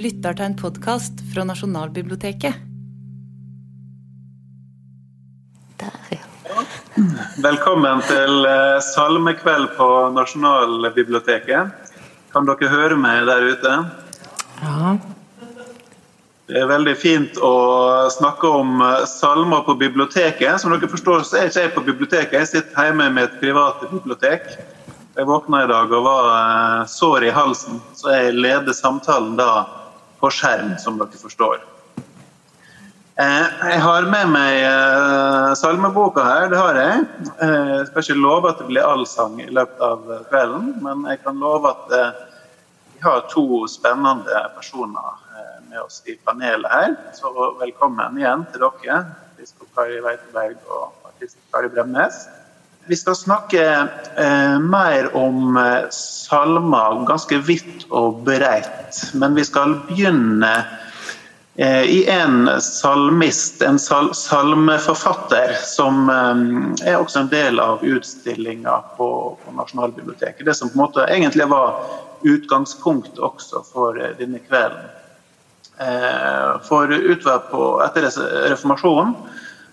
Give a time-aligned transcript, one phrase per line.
[0.00, 2.54] lytter til en podkast fra Nasjonalbiblioteket.
[5.80, 6.62] Der, ja.
[7.44, 11.90] Velkommen til eh, salmekveld på Nasjonalbiblioteket.
[12.32, 13.74] Kan dere høre meg der ute?
[14.62, 14.94] Ja.
[16.50, 17.52] Det er veldig fint å
[18.14, 20.62] snakke om eh, salmer på biblioteket.
[20.62, 22.38] Som dere forstår, så er ikke jeg på biblioteket.
[22.38, 24.48] Jeg sitter hjemme med et privat bibliotek.
[25.18, 29.50] Jeg våkna i dag og var eh, sår i halsen, så jeg leder samtalen da
[30.20, 31.60] på skjerm, som dere forstår.
[33.20, 37.06] Eh, Jeg har med meg eh, salmeboka her, det har jeg.
[37.42, 41.20] Eh, Jeg skal ikke love at det blir allsang i løpet av kvelden, men jeg
[41.24, 41.90] kan love at
[42.94, 45.18] vi har to spennende personer
[45.70, 46.96] med oss i panelet her.
[47.16, 49.04] Så velkommen igjen til dere,
[49.38, 52.26] biskop Kari Weiteberg og artist Kari Bremnes.
[52.86, 59.02] Vi skal snakke eh, mer om eh, salmer, ganske vidt og bredt.
[59.14, 60.52] Men vi skal begynne
[61.54, 68.78] eh, i en salmist, en sal salmeforfatter, som eh, er også en del av utstillinga
[68.96, 69.10] på,
[69.44, 70.46] på Nasjonalbiblioteket.
[70.46, 71.82] Det som på en måte egentlig var
[72.24, 74.88] utgangspunkt også for eh, denne kvelden.
[75.80, 78.08] Eh, for utover på, etter
[78.50, 79.14] reformasjonen,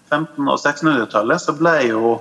[0.10, 2.18] 1500- og 1600-tallet, så ble jo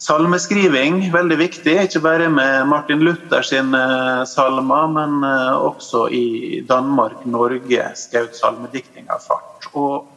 [0.00, 3.80] Salmeskriving veldig viktig, ikke bare med Martin Luther sine
[4.24, 9.68] salmer, men eh, også i Danmark, Norge skjøt salmediktinga fart.
[9.76, 10.08] Og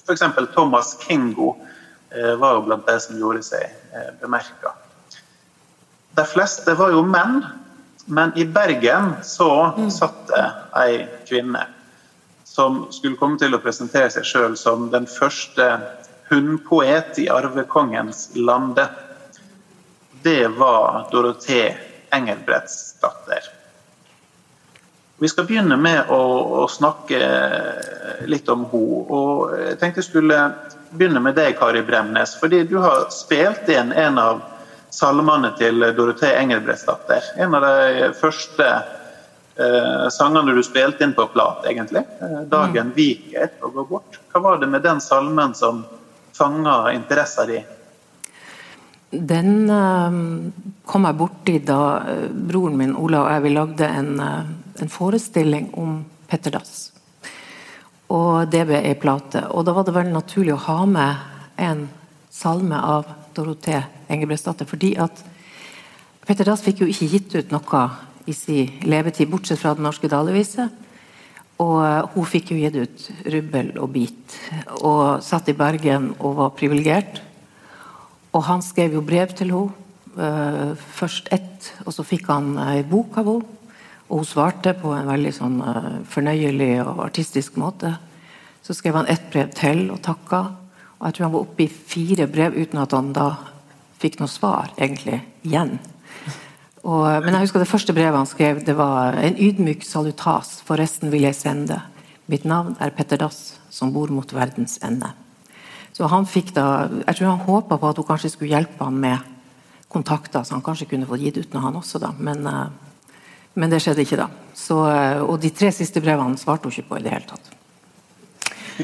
[0.00, 0.24] f.eks.
[0.54, 1.52] Thomas Kingo
[2.08, 4.72] eh, var jo blant de som gjorde seg eh, bemerka.
[6.16, 7.42] De fleste var jo menn,
[8.08, 9.50] men i Bergen så
[9.92, 10.44] satt det
[10.80, 11.66] ei kvinne
[12.48, 15.74] som skulle komme til å presentere seg sjøl som den første
[16.30, 18.86] hundpoet i arvekongens lande
[20.26, 21.74] det var Dorothée
[22.10, 23.40] Engelbrettsdatter.
[25.18, 26.18] Vi skal begynne med å,
[26.62, 27.20] å, snakke
[28.26, 29.04] litt om henne.
[29.06, 30.40] Og jeg tenkte jeg skulle
[30.90, 32.34] begynne med deg, Kari Bremnes.
[32.40, 34.42] Fordi du har spilt inn en av
[34.90, 37.30] salmene til Dorothée Engelbrettsdatter.
[37.46, 42.02] En av de første eh, sangene du spilte inn på plat, egentlig.
[42.18, 44.20] Eh, 'Dagen viker og går bort'.
[44.34, 45.84] Hva var det med den salmen som
[46.34, 47.75] fanga interessa din?
[49.16, 50.12] Den uh,
[50.84, 54.92] kom jeg borti da uh, broren min Ola og jeg vi lagde en, uh, en
[54.92, 56.90] forestilling om Petter Dass.
[58.12, 59.46] Og det ble ei plate.
[59.50, 61.86] Og da var det veldig naturlig å ha med en
[62.30, 63.82] salme av Dorothée
[64.12, 64.68] Engebrettsdatter.
[64.68, 65.22] Fordi at
[66.26, 67.84] Petter Dass fikk jo ikke gitt ut noe
[68.26, 70.68] i sin levetid, bortsett fra Den norske dalevise.
[71.62, 74.38] Og hun fikk jo gitt ut rubbel og bit.
[74.82, 77.22] Og satt i Bergen og var privilegert.
[78.36, 79.82] Og han skrev jo brev til henne.
[80.16, 83.56] Uh, først ett, og så fikk han ei bok av henne.
[84.06, 87.96] Og hun svarte på en veldig sånn uh, fornøyelig og artistisk måte.
[88.64, 90.42] Så skrev han ett brev til og takka.
[90.96, 93.28] Og jeg tror han var oppe i fire brev uten at han da
[94.00, 95.76] fikk noe svar, egentlig, igjen.
[96.86, 100.60] Og, men jeg husker det første brevet han skrev, det var en ydmyk salutas.
[100.68, 101.80] Forresten vil jeg sende.
[102.30, 105.10] Mitt navn er Petter Dass, som bor mot verdens ende.
[105.96, 108.98] Så han fikk da, Jeg tror han håpa på at hun kanskje skulle hjelpe ham
[109.00, 109.32] med
[109.88, 112.00] kontakter, så han kanskje kunne fått gitt ut noe, han også.
[112.02, 112.42] da, Men,
[113.54, 114.26] men det skjedde ikke, da.
[114.52, 114.76] Så,
[115.24, 117.52] og de tre siste brevene svarte hun ikke på i det hele tatt.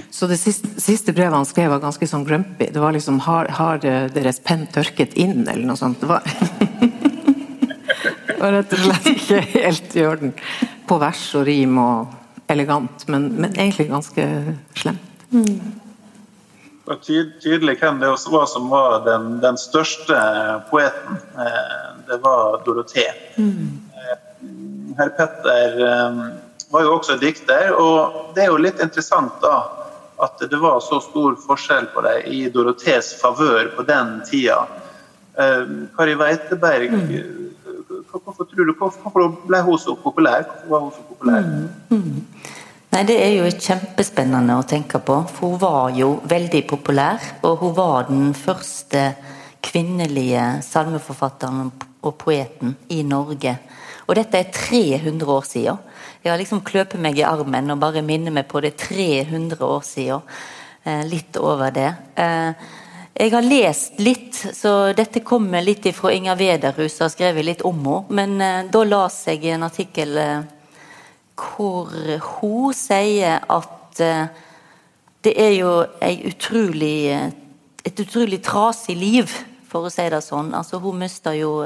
[0.09, 2.71] Så det siste, siste brevet han skrev, var ganske sånn grumpy.
[2.73, 6.01] Det var liksom Har, har deres penn tørket inn, eller noe sånt?
[6.01, 6.25] Det var,
[8.31, 10.33] det var rett og slett ikke helt i orden.
[10.89, 14.29] På vers og rim og elegant, men, men egentlig ganske
[14.81, 15.29] slemt.
[15.33, 15.82] Mm
[16.85, 20.17] var tydelig hvem det var som var den, den største
[20.71, 21.21] poeten.
[22.09, 23.07] Det var Dorothé.
[23.37, 23.81] Mm.
[24.99, 25.79] Herr Petter
[26.73, 29.57] var jo også dikter, og det er jo litt interessant da
[30.23, 34.61] at det var så stor forskjell på dem i Dorothés favør på den tida.
[35.97, 37.09] Kari Weiteberg, mm.
[38.13, 40.45] hvorfor tror du, hvorfor ble hun så populær?
[40.47, 41.49] Hvorfor var hun så populær?
[41.49, 41.69] Mm.
[41.91, 42.21] mm.
[42.93, 45.15] Nei, Det er jo kjempespennende å tenke på.
[45.33, 47.23] For hun var jo veldig populær.
[47.49, 49.15] Og hun var den første
[49.65, 51.71] kvinnelige salmeforfatteren
[52.03, 53.57] og poeten i Norge.
[54.05, 55.81] Og dette er 300 år siden.
[56.23, 59.83] Jeg har liksom kløpet meg i armen og bare minner meg på det 300 år
[59.89, 60.21] siden.
[60.85, 61.95] Eh, litt over det.
[62.15, 62.53] Eh,
[63.15, 67.87] jeg har lest litt, så dette kommer litt ifra Inger Wederhus, har skrevet litt om
[67.87, 68.05] henne.
[68.11, 70.19] Men eh, da las jeg en artikkel
[71.39, 71.93] hvor
[72.27, 74.27] hun sier at eh,
[75.23, 75.73] det er jo
[76.27, 77.15] utrolig,
[77.87, 79.31] et utrolig trasig liv,
[79.71, 80.51] for å si det sånn.
[80.59, 81.61] Altså, hun mista jo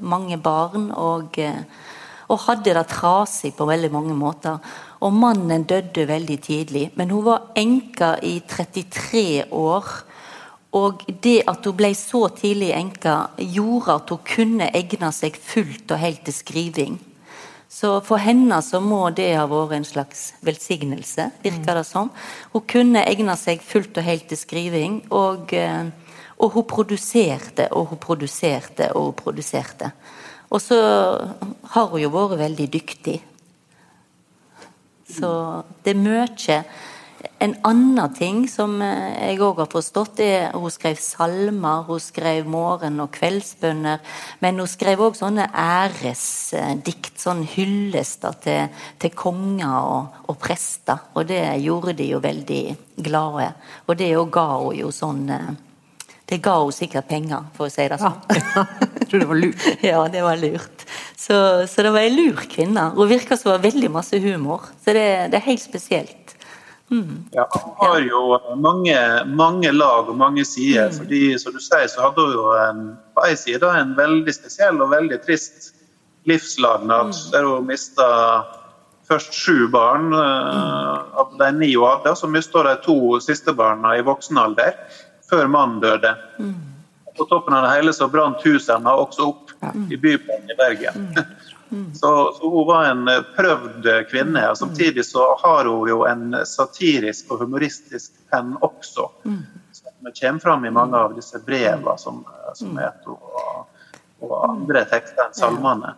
[0.00, 4.56] mange barn og, og, hadde det trasig på veldig mange måter.
[5.04, 6.86] Og mannen døde veldig tidlig.
[6.96, 9.92] Men hun var enka i 33 år.
[10.80, 15.92] Og det at hun ble så tidlig enka, gjorde at hun kunne egne seg fullt
[15.92, 17.00] og helt til skriving.
[17.72, 22.10] Så for henne så må det ha vært en slags velsignelse, virker det som.
[22.52, 25.88] Hun kunne egne seg fullt og helt til skriving, og, eh,
[26.36, 29.92] og hun produserte og hun produserte og hun produserte.
[30.52, 30.78] Og så
[31.72, 33.18] har hun jo vært veldig dyktig.
[35.08, 35.30] Så
[35.84, 36.28] det er mye
[37.42, 42.46] en annen ting som eh, jeg òg har forstått, er hun skrev salmer, hun skrev
[42.50, 43.98] morgen- og kveldsbønner.
[44.42, 51.02] Men hun skrev òg sånne æresdikt, sånn hyllester til, til konger og, og, prester.
[51.18, 52.62] Og det gjorde de jo veldig
[53.02, 53.52] glade.
[53.88, 55.52] Og det òg ga hun jo sånn eh,
[56.32, 58.14] Det ga hun sikkert penger, for å si det sånn.
[58.32, 58.62] Ja,
[59.02, 59.66] jeg tror det var lurt.
[59.90, 60.86] ja, det var lurt.
[61.18, 61.36] Så,
[61.68, 62.86] så det var ei lur kvinne.
[62.94, 64.70] Hun virka som hun har veldig masse humor.
[64.80, 66.22] Så det, det er helt spesielt.
[66.92, 67.24] Mm.
[67.32, 70.90] Ja, han har jo mange, mange, lag og mange sider.
[70.92, 70.98] Mm.
[70.98, 72.82] fordi som du sier, så hadde hun jo en,
[73.16, 75.72] på en side en veldig spesiell og veldig trist
[76.28, 77.30] livslagnad, mm.
[77.32, 78.08] der hun mista
[79.08, 82.12] først sju barn uh, av de ni hun hadde.
[82.12, 84.76] Og så mista hun de to siste barna i voksen alder,
[85.30, 86.12] før mannen døde.
[86.38, 86.60] Mm.
[87.16, 89.50] På toppen av det hele så brant husene også opp
[89.92, 91.08] i byplanen i Bergen.
[91.94, 94.44] Så, så, hun var en eh, prøvd kvinne.
[94.50, 99.08] og Samtidig så har hun jo en satirisk og humoristisk penn også.
[99.72, 103.12] Som kommer fram i mange av disse brevene som, eh, som er mm.
[103.16, 103.84] og,
[104.20, 105.96] og andre tekster enn salmene.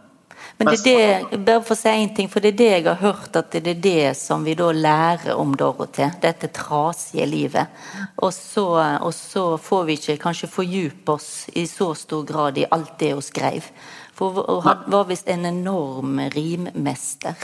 [0.57, 2.85] Men det er det, bare for å si en ting, for det er det jeg
[2.87, 6.13] har hørt at det er det som vi da lærer om Dorothee.
[6.23, 7.83] Dette trasige livet.
[8.23, 8.67] Og så,
[9.03, 13.13] og så får vi ikke kanskje fordype oss i så stor grad i alt det
[13.17, 13.67] hun skrev.
[14.15, 17.39] For han var visst en enorm rimmester.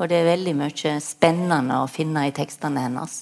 [0.00, 3.20] Og det er veldig mye spennende å finne i tekstene hennes.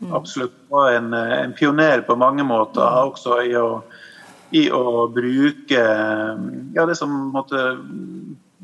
[0.00, 0.12] Mm.
[0.16, 0.54] Absolutt.
[0.68, 3.10] Var en, en, pioner på mange måter, mm.
[3.10, 3.66] også i å,
[4.56, 7.64] i å bruke ja, det som måtte,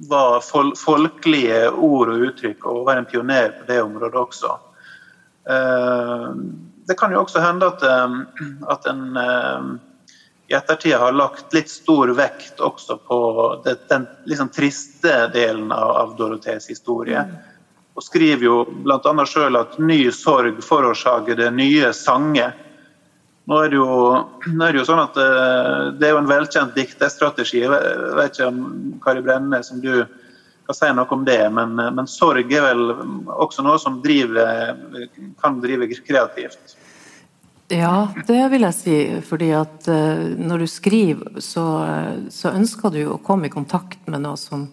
[0.09, 4.55] var fol folkelige ord og uttrykk, og være en pioner på det området også.
[5.51, 6.31] Eh,
[6.87, 8.17] det kan jo også hende at, eh,
[8.73, 9.69] at en eh,
[10.49, 13.19] i ettertid har lagt litt stor vekt også på
[13.65, 17.25] det, den liksom triste delen av, av Dorothees historie.
[17.27, 17.35] Mm.
[17.97, 19.27] Og skriver jo bl.a.
[19.27, 22.55] sjøl at ny sorg forårsaker det nye sanger'.
[23.47, 23.91] Nå er det jo,
[24.51, 27.63] er det jo sånn at det, eh, er jo en velkjent diktestrategi.
[27.63, 28.63] Jeg vet ikke om
[29.03, 30.05] Kari Brenne, som du
[30.67, 32.89] kan si noe om det, men, men sorg er vel
[33.31, 34.75] også noe som driver,
[35.43, 36.75] kan drive kreativt.
[37.73, 38.97] Ja, det vil jeg si.
[39.27, 41.65] fordi at uh, når du skriver, så,
[42.31, 44.69] så, ønsker du å komme i kontakt med noe som,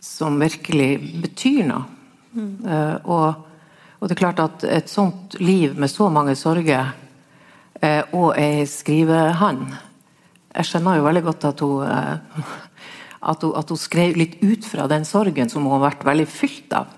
[0.00, 1.86] som virkelig betyr noe.
[2.32, 2.52] Mm.
[2.64, 3.24] Uh, og,
[3.98, 6.98] og, det er klart at et sånt liv med så mange sorger
[8.14, 9.72] og ei skrivehånd
[10.54, 11.88] Jeg skjønner jo veldig godt at hun,
[13.32, 16.28] at hun, at hun skrev litt ut fra den sorgen som hun har vært veldig
[16.30, 16.92] fylt av.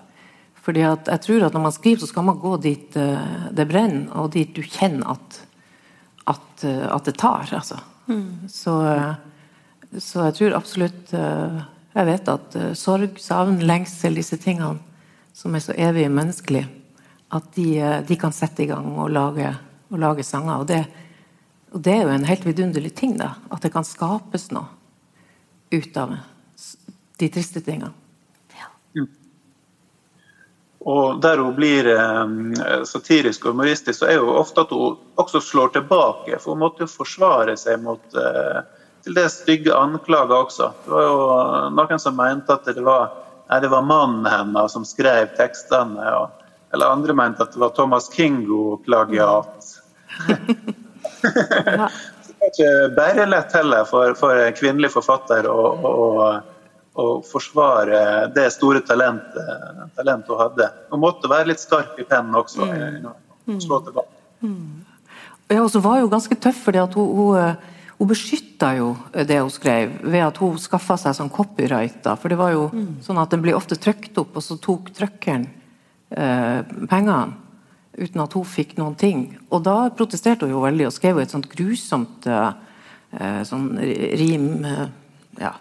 [0.65, 3.67] Fordi at jeg tror at Når man skriver, så skal man gå dit uh, det
[3.69, 5.39] brenner, og dit du kjenner at,
[6.27, 7.49] at, uh, at det tar.
[7.53, 7.77] Altså.
[8.07, 8.49] Mm.
[8.49, 8.73] Så,
[9.97, 11.13] så, jeg tror absolutt
[11.95, 14.81] Jeg vet at sorg, savn, lengsel, disse tingene
[15.35, 16.67] som er så evig menneskelige,
[17.35, 17.67] at de,
[18.07, 19.49] de, kan sette i gang og lage,
[19.91, 20.61] og lage sanger.
[20.63, 20.81] Og det,
[21.75, 23.33] og det, er jo en helt vidunderlig ting, da.
[23.51, 24.71] At det kan skapes noe
[25.75, 26.15] ut av
[27.19, 27.91] de triste tingene.
[30.85, 35.41] Og der hun blir eh, satirisk og humoristisk, så er jo ofte at hun også
[35.41, 36.37] slår tilbake.
[36.37, 38.59] For hun måtte jo forsvare seg mot eh,
[39.05, 40.71] til det stygge anklager også.
[40.85, 41.17] Det var jo
[41.79, 43.15] noen som mente at det var,
[43.49, 46.05] nei, det var mannen hennes som skrev tekstene.
[46.21, 49.71] Og, eller andre mente at det var Thomas Kingo-plagiat.
[51.25, 55.61] det er ikke bare lett heller for, for en kvinnelig forfatter å,
[56.95, 58.01] å forsvare
[58.35, 59.53] det store talentet,
[59.97, 60.67] talentet hun hadde.
[60.91, 62.67] Hun måtte være litt skarp i pennen også.
[62.69, 63.07] Mm.
[63.49, 63.61] mm.
[63.63, 64.21] slå tilbake.
[64.45, 64.85] Mm.
[65.51, 68.93] Ja, og så var hun ganske tøff, fordi at hun, hun, hun beskytta jo
[69.27, 71.99] det hun skrev, ved at hun skaffa seg sånn copyright.
[72.05, 72.15] Da.
[72.19, 72.91] For det var jo mm.
[73.05, 75.49] sånn at den ble ofte trykt opp, og så tok trykkeren
[76.15, 77.41] eh, pengene.
[77.95, 79.27] Uten at hun fikk noen ting.
[79.55, 83.69] Og da protesterte hun jo veldig og skrev jo et sånt grusomt eh, sånn
[84.19, 84.87] rim eh,
[85.39, 85.53] ja,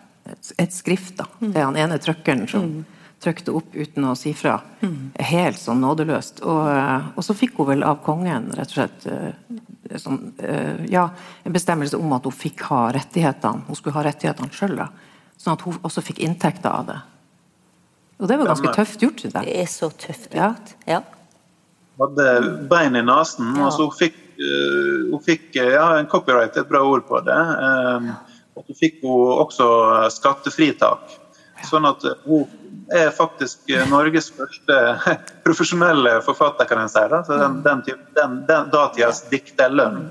[0.57, 1.16] et skrift.
[1.19, 1.26] da.
[1.40, 2.83] Det er han ene trøkkeren som mm.
[3.25, 4.59] trykte opp uten å si fra.
[4.81, 5.12] Mm.
[5.31, 6.43] Helt sånn nådeløst.
[6.45, 10.85] Og, eh, og, så fikk hun vel av kongen rett og slett eh, sånn, eh,
[10.93, 11.09] ja,
[11.45, 13.66] en bestemmelse om at hun fikk ha rettighetene.
[13.69, 14.78] Hun skulle ha rettighetene sjøl,
[15.37, 17.00] sånn at hun også fikk inntekter av det.
[18.23, 19.50] Og det var ganske tøft gjort, synes jeg.
[19.50, 20.52] Det er så tøft Ja.
[20.52, 20.76] gjort.
[20.88, 21.00] Ja.
[22.00, 23.66] Hadde bein i nesen, Ja.
[23.66, 27.37] og så hun fikk, hun fikk ja, en copyright, et bra ord på det.
[27.37, 28.09] Um,
[28.54, 29.68] og så fikk hun også
[30.14, 31.20] skattefritak.
[31.68, 32.44] Sånn at eh, hun
[32.92, 34.78] er faktisk eh, Norges første
[35.46, 37.02] profesjonelle forfatter, kan en si.
[37.11, 37.25] Da.
[37.26, 37.82] Så den, den,
[38.16, 40.06] den, den datidas dikterlønn.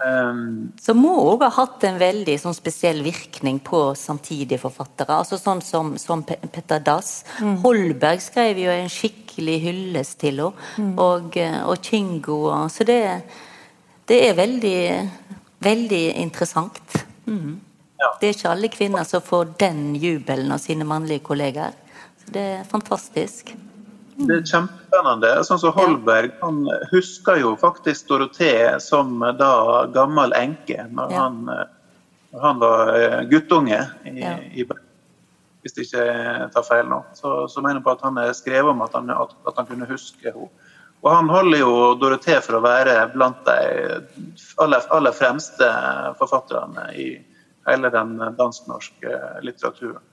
[0.00, 5.18] Um, Så må òg ha hatt en veldig sånn spesiell virkning på samtidige forfattere.
[5.20, 7.20] altså Sånn som, som Petter Dass.
[7.64, 10.94] Holberg skrev jo en skikkelig hyllest til henne.
[10.96, 12.40] Og, eh, og Kingo.
[12.72, 13.02] Så det,
[14.08, 14.80] det er veldig,
[15.68, 17.00] veldig interessant.
[17.30, 17.60] Mhm.
[18.00, 18.14] Ja.
[18.20, 21.74] Det er ikke alle kvinner som får den jubelen av sine mannlige kollegaer.
[22.22, 23.50] Så det er fantastisk.
[24.20, 25.32] Det er kjempespennende.
[25.44, 29.50] Sånn som Holberg han husker jo faktisk Dorothee som da
[29.92, 31.26] gammel enke når, Ja.
[31.28, 31.68] han,
[32.40, 33.82] han var eh, guttunge.
[34.04, 34.34] I, Ja.
[34.54, 34.64] i,
[35.62, 37.02] hvis jeg ikke tar feil nå.
[37.14, 39.86] Så, så mener jeg på at han skrev om at han, at, at han kunne
[39.88, 40.48] huske henne.
[41.00, 43.58] Og han holder jo Dorothée for å være blant de
[44.60, 45.68] aller, aller fremste
[46.20, 47.10] forfatterne i
[47.68, 50.04] hele den dansk-norske litteraturen.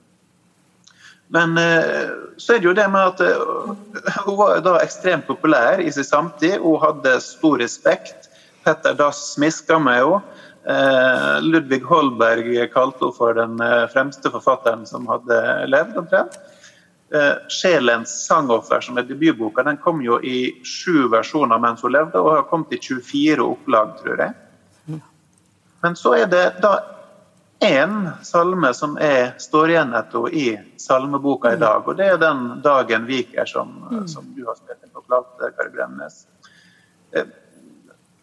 [1.28, 5.82] Men eh, så er det jo det med at eh, hun var da ekstremt populær
[5.84, 6.56] i sin samtid.
[6.62, 8.30] Hun hadde stor respekt.
[8.64, 10.22] Petter Dass smiska med henne.
[10.68, 13.60] Eh, Ludvig Holberg kalte henne for den
[13.92, 16.40] fremste forfatteren som hadde levd, omtrent.
[17.10, 22.20] Eh, 'Sjelens sangoffer', som er debutboka, den kom jo i sju versjoner mens hun levde,
[22.20, 24.34] og har kommet i 24 opplag, tror jeg.
[25.80, 26.74] Men så er det da
[27.64, 32.20] én salme som er, står igjen etter henne i salmeboka i dag, og det er
[32.20, 33.72] den 'Dagen viker' som,
[34.06, 36.26] som du har spilt inn på plate, Kari Bremnes.
[37.12, 37.24] Eh,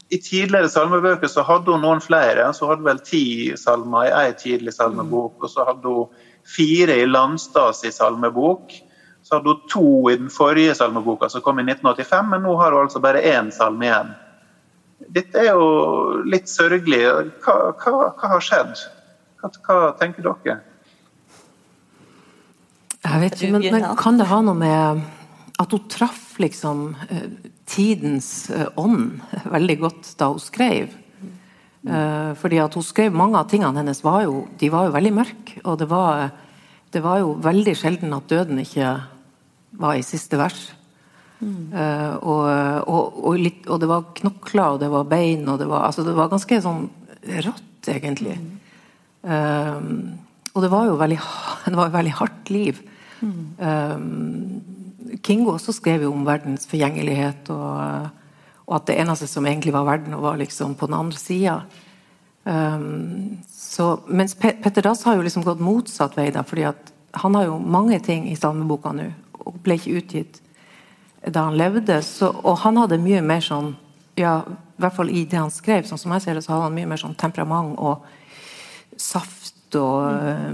[0.10, 2.54] I tidligere salmebøker så hadde hun noen flere.
[2.54, 6.08] Så hadde hun vel ti salmer i ei tidlig salmebok, og så hadde hun
[6.46, 8.74] fire i Landstads i salmebok.
[9.26, 12.76] Så hadde hun to i den forrige salmeboka som kom i 1985, men nå har
[12.76, 14.14] hun altså bare én salme igjen.
[15.16, 17.02] Dette er jo litt sørgelig.
[17.44, 18.86] Hva, hva, hva har skjedd?
[19.42, 20.60] Hva, hva tenker dere?
[23.06, 25.04] Jeg vet ikke, men, men kan det ha noe med
[25.62, 27.28] at hun traff liksom eh,
[27.70, 29.22] tidens eh, ånd
[29.52, 30.94] veldig godt da hun skrev?
[31.86, 35.14] Eh, fordi at hun skrev Mange av tingene hennes var jo, de var jo veldig
[35.14, 35.60] mørke.
[35.64, 36.32] Og det var,
[36.92, 38.96] det var jo veldig sjelden at døden ikke
[39.76, 40.72] var i siste vers.
[41.46, 42.46] Eh, og,
[42.90, 46.06] og, og, litt, og det var knokler, og det var bein, og det var, altså
[46.08, 46.88] det var ganske sånn
[47.46, 48.38] rått, egentlig.
[49.26, 49.80] Eh,
[50.56, 51.20] og det var jo veldig,
[51.70, 52.82] det var et veldig hardt liv.
[53.22, 53.98] Eh,
[55.26, 58.24] Kingo også skrev jo om verdens forgjengelighet, og,
[58.66, 61.62] og at det eneste som egentlig var verden, var liksom på den andre sida.
[63.50, 67.36] så, mens Pe Petter Dass har jo liksom gått motsatt vei, da, fordi at han
[67.36, 69.08] har jo mange ting i salmeboka nå,
[69.46, 70.42] og ble ikke utgitt
[71.26, 72.02] da han levde.
[72.06, 73.74] Så, og han hadde mye mer sånn
[74.16, 76.70] ja, i hvert fall i det han skrev, sånn som jeg ser det, så hadde
[76.70, 78.06] han mye mer sånn temperament og
[79.02, 80.54] saft og eh,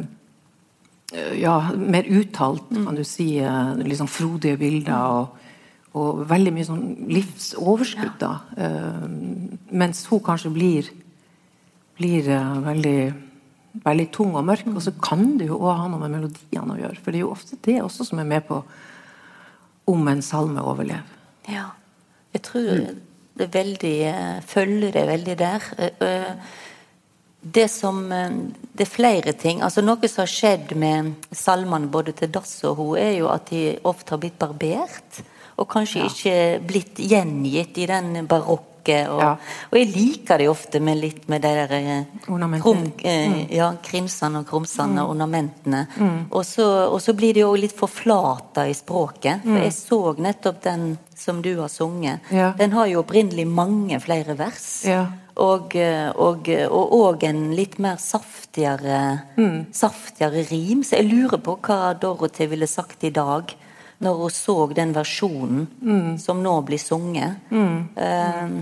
[1.42, 3.36] ja, mer uttalt, kan du si.
[3.44, 5.38] eh, Liksom frodige bilder og,
[5.98, 8.16] og veldig mye sånn livsoverskudd.
[8.22, 8.32] da.
[8.56, 10.88] Uh, mens hun kanskje blir,
[12.00, 12.96] blir uh, veldig,
[13.84, 14.70] veldig tung og mørk.
[14.72, 17.26] Og så kan det jo også ha noe med melodiene å gjøre, for det er
[17.26, 18.62] jo ofte det også som er med på
[19.92, 21.20] om en salme overlever.
[21.52, 21.72] Ja.
[22.32, 25.66] Jeg tror det er veldig eh, Følger det veldig der.
[27.42, 29.60] Det som Det er flere ting.
[29.66, 33.50] Altså Noe som har skjedd med salmene både til Dass og hun, er jo at
[33.52, 35.24] de ofte har blitt barbert.
[35.62, 36.36] Og kanskje ikke
[36.68, 38.68] blitt gjengitt i den barokke.
[38.82, 39.36] Og, Ja.
[39.70, 44.40] og jeg liker det ofte med litt med de der eh, krum, eh, ja, krimsene
[44.42, 45.84] og krumsene og ornamentene.
[46.32, 49.44] Og, så, og så blir det jo litt forflata i språket.
[49.46, 52.26] For jeg så nettopp den som du har sunget.
[52.34, 52.54] Ja.
[52.58, 54.82] Den har jo opprinnelig mange flere vers.
[54.90, 55.04] Ja.
[55.38, 59.22] Og, eh, og, og, og en litt mer saftigere,
[59.72, 60.82] saftigere rim.
[60.84, 63.54] Så jeg lurer på hva Dorothy ville sagt i dag.
[64.02, 67.52] Når hun så den versjonen som nå blir sunget.
[67.96, 68.62] Eh,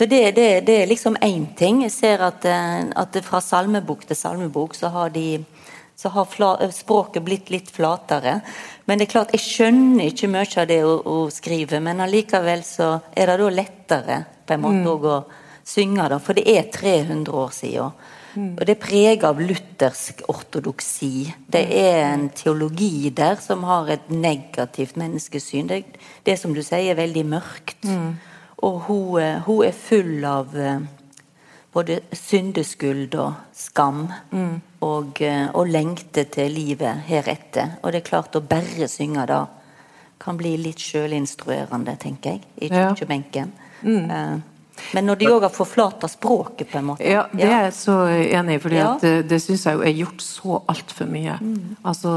[0.00, 1.82] så det, det, det er liksom én ting.
[1.82, 5.42] Jeg ser at, eh, at fra salmebok til salmebok så har, de,
[5.92, 8.38] så har fla, språket blitt litt flatere.
[8.88, 12.64] Men det er klart, jeg skjønner ikke mye av det hun, hun skriver, men allikevel
[12.64, 15.04] så er det da lettere på en måte mm.
[15.10, 15.20] å
[15.68, 18.08] synge det, for det er 300 år siden.
[18.36, 21.32] Og det er preget av luthersk ortodoksi.
[21.50, 25.66] Det er en teologi der som har et negativt menneskesyn.
[25.68, 25.84] Det,
[26.26, 27.86] det som du sier, er veldig mørkt.
[28.62, 30.80] Og hun, eh, hun er full av eh,
[31.72, 34.08] både syndeskuld og skam.
[34.80, 37.78] og, eh, og lengte til livet heretter.
[37.82, 39.46] Og det er klart, å bare synge da
[40.20, 42.94] kan bli litt sjølinstruerende, tenker jeg, i Ja.
[42.94, 43.52] kirkebenken.
[44.80, 47.72] Eh, Men når de òg har forflata språket, på en måte Ja, det er jeg
[47.74, 48.98] så enig i, for Ja.
[49.00, 51.38] det, det syns jeg jo er gjort så altfor mye.
[51.84, 52.14] Altså,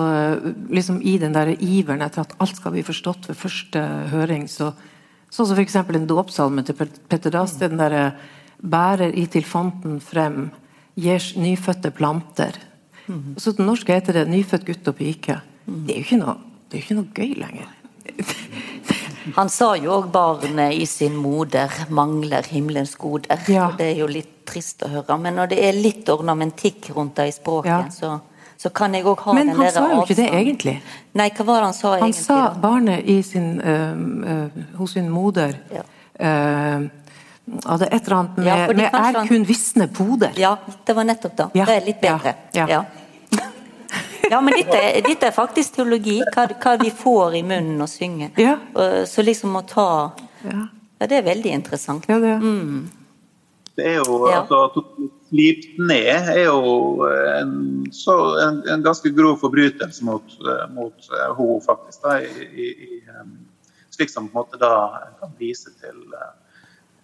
[0.69, 3.79] liksom I den der iveren etter at alt skal bli forstått ved første
[4.11, 4.73] høring, så
[5.33, 5.75] Sånn som f.eks.
[5.75, 6.75] en dåpssalmen til
[7.09, 7.55] Petter Dass.
[7.57, 8.13] Den derre
[8.61, 10.51] 'bærer i til fonten frem,
[10.95, 12.53] gir nyfødte planter'.
[13.37, 15.41] Så til norsk heter det 'nyfødt gutt og pike'.
[15.65, 16.35] Det er jo ikke noe,
[16.69, 17.67] det er jo ikke noe gøy lenger.
[19.35, 23.49] Han sa jo òg 'barnet i sin moder mangler himmelens goder'.
[23.49, 23.67] Ja.
[23.67, 25.17] Og Det er jo litt trist å høre.
[25.19, 27.83] Men når det er litt ornamentikk rundt det i språket, Ja.
[27.89, 28.19] så,
[28.57, 30.81] så kan jeg òg ha Men den han sa jo ikke det egentlig.
[31.13, 32.25] Nei, hva var det han sa Han egentlig?
[32.25, 33.95] sa barnet i sin, øh,
[34.27, 35.81] øh, hos sin moder Ja.
[36.19, 36.89] øh,
[37.47, 40.37] er et eller annet med, Ja, med 'er han- kun visne poder'.
[40.39, 40.55] Ja,
[40.87, 41.47] det var nettopp da.
[41.55, 42.33] Ja, Det er litt bedre.
[42.55, 42.83] ja, ja.
[44.31, 46.21] Ja, men dette, er- dette er faktisk teologi.
[46.35, 48.31] Hva, hva vi får i munnen å synge.
[48.39, 48.57] Ja.
[49.05, 49.87] Så liksom å ta
[50.43, 50.67] Ja.
[50.99, 52.05] Ja, det er veldig interessant.
[52.07, 52.37] Ja, det.
[52.39, 52.89] Mm.
[53.75, 54.41] Det er jo Ja.
[54.45, 54.83] altså,
[55.33, 61.31] Slipt ned er jo en, så, en, en ganske grov forbrytelse mot, eh, mot eh,
[61.39, 62.03] henne, faktisk.
[62.03, 63.01] Da, i, i, i,
[63.89, 64.69] slik som på en måte da
[65.19, 66.29] kan vise til eh,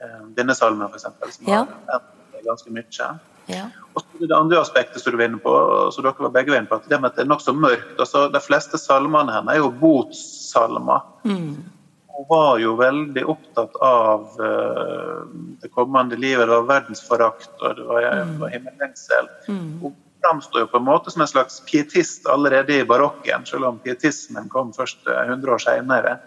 [0.05, 1.09] eh, denne salmen, f.eks.,
[1.39, 1.63] som Ja.
[1.89, 3.09] har endret ganske mye.
[3.49, 3.65] Ja.
[3.93, 5.53] Og så det andre aspektet som du var inne på,
[5.91, 7.97] som dere var begge var inne på, at det med at det er nokså mørkt.
[7.97, 11.07] Altså, de fleste salmene hennes er jo botssalmer.
[11.25, 15.23] Hun var jo veldig opptatt av uh,
[15.61, 16.47] det kommende livet.
[16.47, 18.33] Det var verdensforakt og det var, mm.
[18.41, 19.29] var himmellengsel.
[19.47, 23.79] Hun framstår jo på en måte som en slags pietist allerede i barokken, selv om
[23.79, 26.17] pietismen kom først eh, 100 år senere.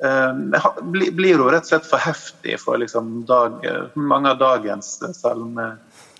[0.00, 0.32] Uh,
[0.88, 3.66] blir hun rett og slett for heftig for liksom dag,
[3.98, 4.94] mange av dagens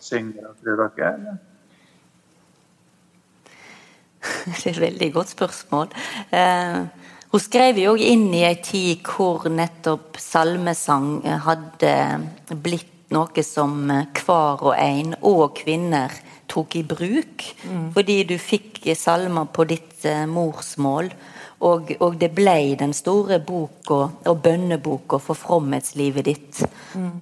[0.00, 1.14] salmesyngere, tror dere?
[1.14, 1.36] eller?
[4.20, 5.88] Det er et veldig godt spørsmål.
[6.32, 6.86] Eh,
[7.30, 11.92] hun skrev jo òg inn i ei tid hvor nettopp salmesang hadde
[12.60, 16.12] blitt noe som hver og en, og kvinner,
[16.50, 17.46] tok i bruk.
[17.94, 21.10] Fordi du fikk salmer på ditt eh, morsmål.
[21.60, 26.62] Og, og det ble den store boka og bønneboka for fromhetslivet ditt.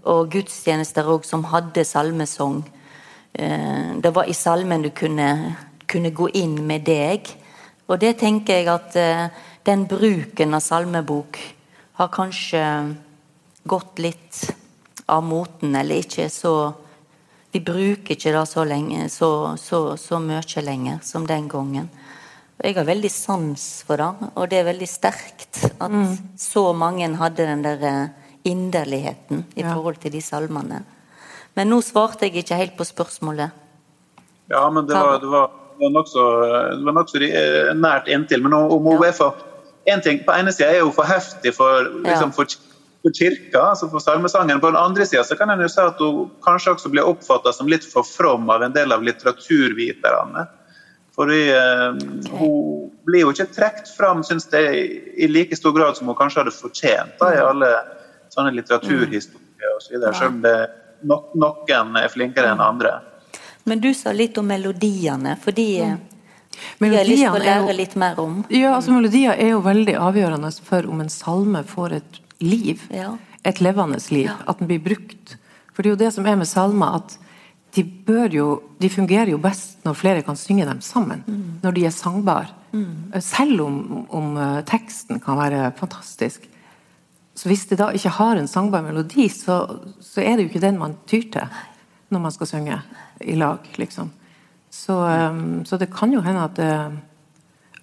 [0.04, 2.62] Og gudstjenester òg som hadde salmesang.
[3.34, 7.26] Eh, Det var i salmen du kunne, kunne gå inn med deg.
[7.88, 9.28] Og det tenker jeg at eh,
[9.66, 11.38] den bruken av salmebok
[11.98, 12.94] har kanskje
[13.66, 14.54] gått litt
[15.08, 16.74] av moten, eller ikke så
[17.50, 21.88] Vi bruker ikke det så lenge, så, så, så mye lenger som den gangen.
[22.58, 25.92] Jeg har veldig sans for det, og det er veldig sterkt at
[26.42, 28.08] så mange hadde den der eh,
[28.50, 29.74] inderligheten i Ja.
[29.74, 30.82] forhold til de salmene.
[31.54, 33.50] Men nå svarte jeg ikke helt på spørsmålet.
[34.50, 36.24] Ja, men det var, det var, det var nokså
[36.78, 38.42] det var nokså eh, nært inntil.
[38.42, 39.14] Men om er
[39.86, 42.44] en ting, På ene sida er hun for heftig for, liksom, for,
[43.02, 44.60] for kirka, altså for salmesangen.
[44.60, 47.68] På den andre sida kan en jo si at hun kanskje også blir oppfatta som
[47.68, 50.48] litt for from av en del av litteraturviterne.
[51.18, 51.96] Fordi eh,
[52.38, 54.82] hun blir jo ikke trukket fram synes jeg,
[55.18, 57.70] i like stor grad som hun kanskje hadde fortjent da, i alle
[58.30, 59.96] sånne litteraturhistorier osv.
[59.98, 60.56] Så selv om det
[61.08, 62.98] no noen er flinkere enn andre.
[63.68, 65.98] Men du sa litt om melodiene, for de Mm.
[66.80, 68.44] de har lyst til å er jo- lære litt mer om.
[68.50, 72.80] Ja, altså Melodier er jo veldig avgjørende for om en salme får et liv.
[72.90, 73.16] Ja.
[73.44, 74.30] Et levende liv.
[74.46, 75.36] At den blir brukt.
[75.72, 77.18] For det er jo det som er med salmer, at
[77.78, 78.46] de, jo,
[78.80, 81.24] de fungerer jo best når flere kan synge dem sammen.
[81.62, 82.54] Når de er sangbare.
[83.24, 86.44] Selv om, om eh, teksten kan være fantastisk.
[87.38, 89.60] Så hvis det da ikke har en sangbar melodi, så,
[90.02, 91.58] så er det jo ikke den man tyr til
[92.08, 92.78] når man skal synge
[93.20, 94.10] i lag, liksom.
[94.70, 96.72] Så, um, så det kan jo hende at det,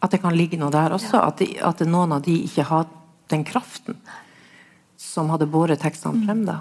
[0.01, 1.21] at det kan ligge noe der også.
[1.21, 2.87] At, de, at noen av de ikke har
[3.31, 3.97] den kraften
[5.01, 6.43] som hadde båret tekstene frem.
[6.47, 6.59] da.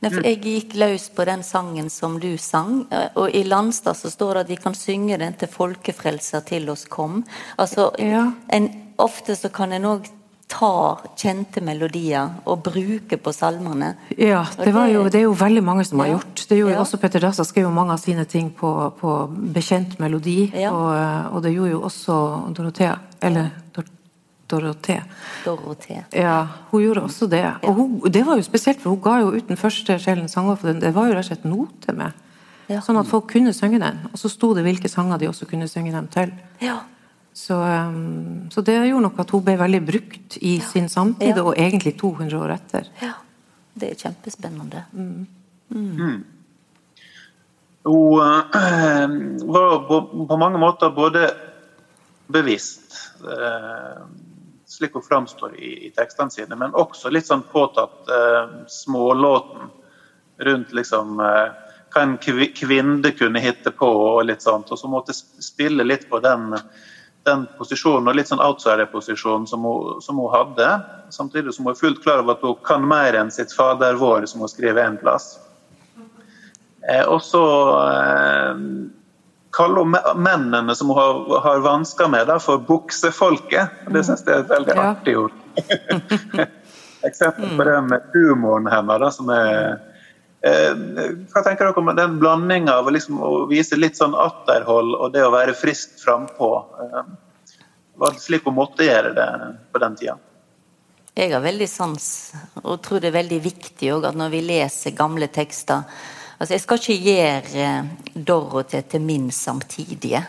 [0.00, 3.96] Nei, for jeg gikk løs på den sangen som du sang, eh, og i Landstad
[3.98, 7.24] så står det at vi kan synge den til folkefrelser til oss kom.
[7.58, 8.30] Altså, Ja.
[8.48, 10.06] en, ofte så kan en òg
[10.48, 13.96] ta kjente melodier og bruke på salmene.
[14.16, 16.46] Ja, det, var jo, det er jo veldig mange som har gjort.
[16.48, 16.80] Det gjorde jo Ja.
[16.84, 17.36] også Petter Dass.
[17.46, 20.50] Skrev jo mange av sine ting på, på bekjent melodi.
[20.54, 20.70] Ja.
[20.72, 22.96] Og, eh, og det gjorde jo også Dorothea.
[23.20, 23.84] Eller Dor
[24.48, 25.02] Dorothea.
[25.44, 26.04] Dorothea.
[26.16, 27.42] Ja, hun gjorde også det.
[27.68, 30.56] Og hun, det var jo spesielt, for hun ga jo ut den første Sjelens sanger,
[30.56, 32.12] for den, det var jo rett og slett note med.
[32.68, 32.80] Ja.
[32.84, 34.00] Sånn at folk kunne synge den.
[34.12, 36.32] Og så sto det hvilke sanger de også kunne synge dem til.
[36.64, 36.78] Ja.
[37.38, 41.44] Så, um, så det gjorde nok at hun ble veldig brukt i sin samtid, Ja.
[41.44, 42.88] og egentlig 200 år etter.
[43.02, 43.12] ja.
[43.78, 44.80] Det er kjempespennende.
[44.90, 45.28] Hun
[47.86, 49.06] eh,
[49.54, 51.28] var på, på mange måter både
[52.26, 54.02] bevisst, eh,
[54.78, 59.72] slik hun framstår i, i, tekstene sine, men også litt sånn påtatt eh, smålåten
[60.46, 61.48] rundt liksom eh,
[61.88, 64.70] hva en kvinne kunne hitte på og litt sånt.
[64.70, 66.52] Og så måtte spille litt på den,
[67.26, 69.66] den posisjonen, og litt sånn outsider-posisjonen som,
[70.04, 70.68] som, hun hadde.
[71.14, 74.28] Samtidig som hun er fullt klar over at hun kan mer enn sitt fader vår,
[74.30, 75.34] som hun skriver en plass.
[76.86, 77.44] Eh, og så
[77.88, 78.62] eh,
[79.58, 83.82] kaller mennene som har, har vansker med, det, for buksefolket.
[83.90, 85.34] Det syns jeg er et veldig artig ord.
[87.08, 89.56] Eksempel på det med humoren hennes, da, som er
[90.46, 90.78] eh,
[91.32, 95.26] hva tenker dere om den blandinga av liksom, å vise litt sånn atterhold og det
[95.26, 96.52] å være friskt frampå?
[97.98, 99.28] Var det slik hun måtte gjøre det
[99.72, 100.18] på den tida?
[101.18, 102.04] Jeg har veldig sans,
[102.62, 105.82] og tror det er veldig viktig at når vi leser gamle tekster,
[106.38, 107.86] Altså, jeg skal ikke gjøre eh,
[108.26, 110.22] Dorothy til min samtidige.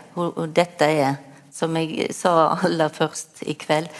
[0.55, 1.19] Dette er,
[1.53, 3.91] som jeg sa aller først i kveld,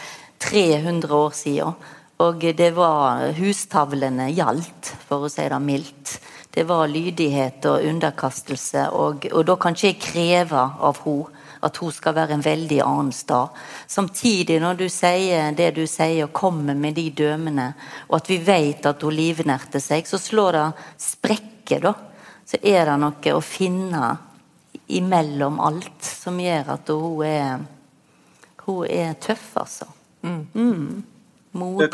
[0.42, 1.76] 300 år siden.
[2.20, 6.16] Og det var Hustavlene gjaldt, for å si det mildt.
[6.50, 11.76] Det var lydighet og underkastelse, og, og da kan ikke jeg kreve av henne at
[11.76, 13.52] hun skal være en veldig annen stad.
[13.86, 17.66] Samtidig, når du sier det du sier og kommer med de dømene,
[18.08, 20.66] og at vi vet at hun livnærte seg, så slår det
[21.04, 21.94] sprekk ikke, da,
[22.46, 24.10] så er det noe å finne
[24.90, 27.68] imellom alt som gjør at hun er
[28.60, 29.86] Hun er tøff, altså.
[30.22, 30.46] Mm.
[30.54, 31.02] Mm.
[31.58, 31.88] Modig.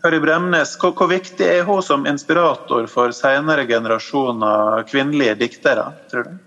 [0.00, 6.28] Kari Bremnes, hvor, hvor, viktig er hun som inspirator for senere generasjoner kvinnelige diktere, tror
[6.28, 6.38] du?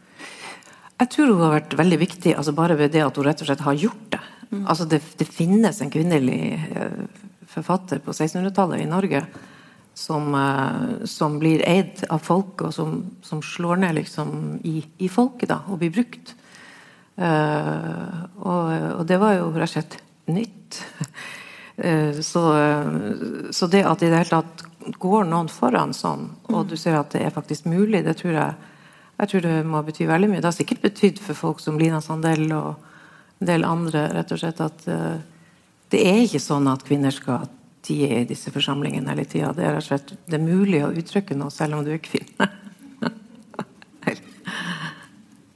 [0.97, 3.49] Jeg tror hun har vært veldig viktig altså bare ved det at hun rett og
[3.49, 4.21] slett har gjort det.
[4.49, 4.63] Mm.
[4.63, 7.03] Altså det, det finnes en kvinnelig eh,
[7.51, 9.25] forfatter på 1600-tallet i Norge
[9.97, 15.09] som, eh, som, blir eid av folket, og som, som slår ned liksom i, i,
[15.09, 16.35] folket da, og blir brukt.
[17.17, 18.67] Uh, og,
[18.99, 19.95] og, det var jo rett og slett
[20.29, 20.77] nytt.
[21.81, 22.43] Uh, så,
[23.49, 24.61] så, det at i det hele tatt
[25.01, 28.71] går noen foran sånn, og du ser at det er faktisk mulig, det tror jeg,
[29.17, 30.43] jeg tror det må bety veldig mye.
[30.45, 32.75] Det har sikkert betydd for folk som Lina Sandel og
[33.41, 34.85] en del andre rett og slett at
[35.89, 37.49] det er ikke sånn at kvinner skal
[37.87, 39.53] de er i disse forsamlingene hele tida.
[39.55, 39.67] Det,
[40.27, 42.47] det, er mulig å uttrykke noe selv om du er kvinne.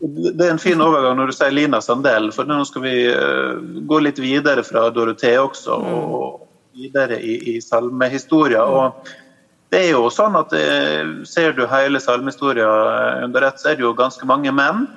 [0.01, 3.57] det er en fin overgang når du sier Lina Sandell, for nå skal vi uh,
[3.87, 5.91] gå litt videre fra Dorothea også, mm.
[5.91, 8.63] og videre i, i salmehistoria.
[8.65, 8.71] Mm.
[8.79, 13.71] Og det er jo sånn at uh, Ser du hele salmehistoria eh, under ett, så
[13.71, 14.87] er det jo ganske mange menn.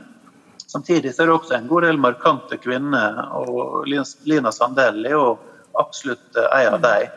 [0.65, 5.27] Samtidig så er det også en god del markante kvinner, og Lina Sandell er jo
[5.79, 7.13] absolutt ei av dem.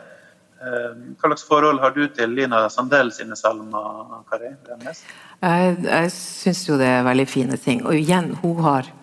[0.58, 5.04] Eh, hva slags forhold har du til Lina Sandell sine salmer, Kari Bremnes?
[5.38, 7.84] Jeg, jeg syns jo det er veldig fine ting.
[7.86, 8.94] Og igjen, hun har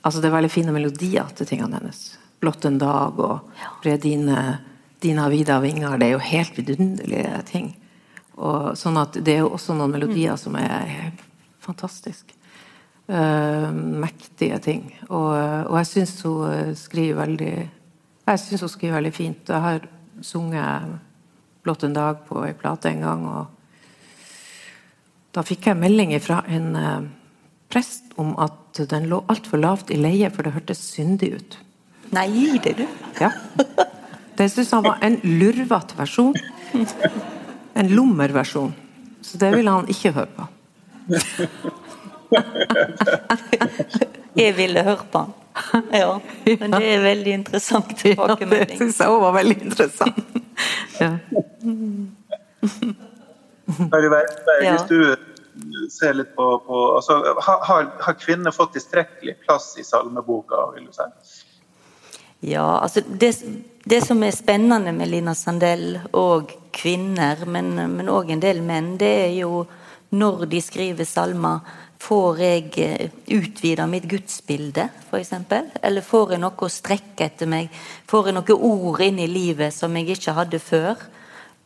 [0.00, 2.16] Altså, det er veldig fine melodier til tingene hennes.
[2.40, 3.50] 'Blått en dag' og
[3.82, 4.58] 'Bre dine,
[5.02, 5.98] dine vida vinger'.
[5.98, 7.76] Det er jo helt vidunderlige ting.
[8.40, 11.12] Og, sånn at det er jo også noen melodier som er
[11.60, 12.32] fantastiske.
[13.10, 13.68] Uh,
[14.00, 14.94] mektige ting.
[15.10, 15.36] Og,
[15.68, 17.54] og jeg syns hun skriver veldig
[18.26, 19.48] Jeg syns hun skriver veldig fint.
[19.48, 19.88] Jeg har
[20.22, 20.98] sunget
[21.62, 23.26] 'Blått en dag' på ei plate en gang.
[23.28, 23.46] og
[25.34, 27.02] Da fikk jeg melding fra en uh,
[27.68, 31.58] prest om at den lå altfor lavt i leie, for det hørtes syndig ut.
[32.10, 32.86] Nei, gir det du?
[33.20, 33.30] Ja.
[34.36, 36.34] Det syntes han var en lurvete versjon.
[37.74, 38.72] En lommerversjon.
[39.20, 40.46] Så det ville han ikke høre på.
[44.40, 45.34] jeg ville hørt på han.
[45.92, 48.58] Ja, men det er veldig interessant tilbakemelding.
[48.60, 50.24] Ja, det syns jeg òg var veldig interessant.
[51.00, 51.16] Ja.
[53.70, 54.98] Hvis du
[55.92, 60.92] ser litt på, på altså, har, har, kvinner fått tilstrekkelig plass i salmeboka, vil du
[60.92, 61.06] si?
[62.52, 63.32] Ja, altså det,
[63.88, 69.14] det som er spennende med Lina Sandell og kvinner, men òg en del menn, det
[69.24, 69.64] er jo
[70.10, 71.60] når de skriver salmer
[72.00, 75.34] Får jeg eh, utvida mitt gudsbilde, f.eks.?
[75.82, 77.68] Eller får jeg noe å strekke etter meg?
[78.08, 81.02] Får jeg noen ord inn i livet som jeg ikke hadde før?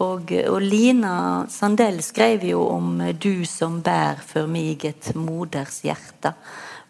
[0.02, 1.14] Og, og Lina
[1.48, 6.34] Sandell skrev jo om 'du som bær for meg et moders hjerte'.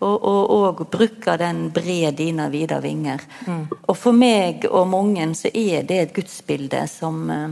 [0.01, 3.29] Og, og, og bruker den bred dine vide vinger'.
[3.47, 3.69] Mm.
[3.87, 7.49] Og for meg og mange så er det et gudsbilde som eh,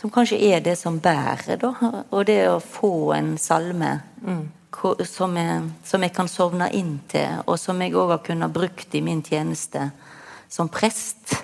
[0.00, 1.70] som kanskje er det som bærer, da.
[2.10, 4.44] Og det å få en salme mm
[5.08, 8.94] som jeg, som jeg, kan sovne inn til, og som jeg òg har kunnet brukt
[8.94, 9.88] i min tjeneste
[10.48, 11.34] som prest.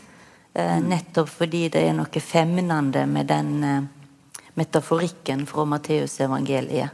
[0.53, 0.89] Eh, mm.
[0.91, 3.83] nettopp fordi det er noe femnende med den eh,
[4.59, 6.91] metaforikken fra Matteusevangeliet.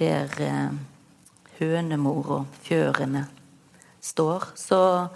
[0.00, 0.70] der eh,
[1.58, 3.26] hønemor og fjørene
[4.00, 5.08] står, så,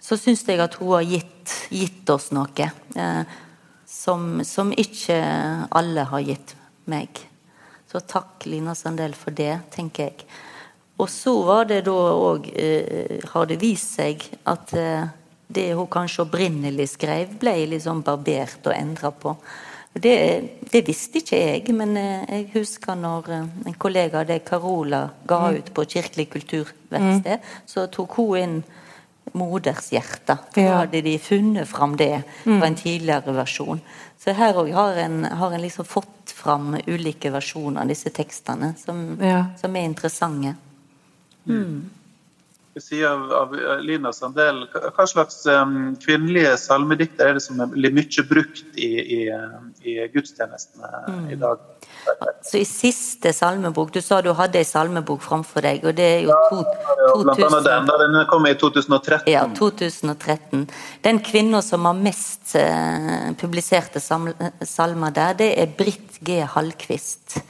[0.00, 2.66] så syns jeg at hun har gitt, gitt oss noe
[3.86, 5.20] som, som, ikke
[5.70, 6.56] alle har gitt
[6.90, 7.22] meg.
[7.94, 10.24] Så takk, Lina Sandel, for det, tenker jeg.
[10.98, 15.06] Og så var det da òg eh, Har det vist seg at eh,
[15.46, 19.36] det hun kanskje opprinnelig skrev, ble liksom barbert og endra på.
[19.94, 20.14] Det,
[20.72, 25.04] det, visste ikke jeg, men eh, jeg husker når eh, en kollega av deg, Carola,
[25.22, 25.58] ga mm.
[25.60, 27.60] ut på Kirkelig kulturverksted, mm.
[27.70, 28.56] så tok hun inn
[29.32, 30.38] modershjerte.
[30.54, 30.76] Da ja.
[30.82, 32.80] hadde de funnet fram det fra en mm.
[32.82, 33.80] tidligere versjon.
[34.20, 38.74] Så her òg har en, har en liksom fått fram ulike versjoner av disse tekstene,
[38.80, 39.44] som, ja.
[39.60, 40.56] som er interessante.
[41.44, 41.90] Mm
[42.80, 45.42] side av, av Lina Sandel, hva slags
[46.02, 49.20] kvinnelige salmedikter er det som blir mye brukt i, i,
[49.86, 51.28] i gudstjenestene mm.
[51.30, 51.62] i dag?
[52.44, 56.20] Så I siste salmebok Du sa du hadde en salmebok framfor deg, og det er
[56.26, 57.88] jo to, ja, blant annet den.
[58.16, 59.30] Den kom i 2013.
[59.32, 60.66] Ja, 2013.
[61.06, 66.42] Den kvinna som har mest uh, publiserte salmer der, det er Britt G.
[66.54, 67.40] Hallquist.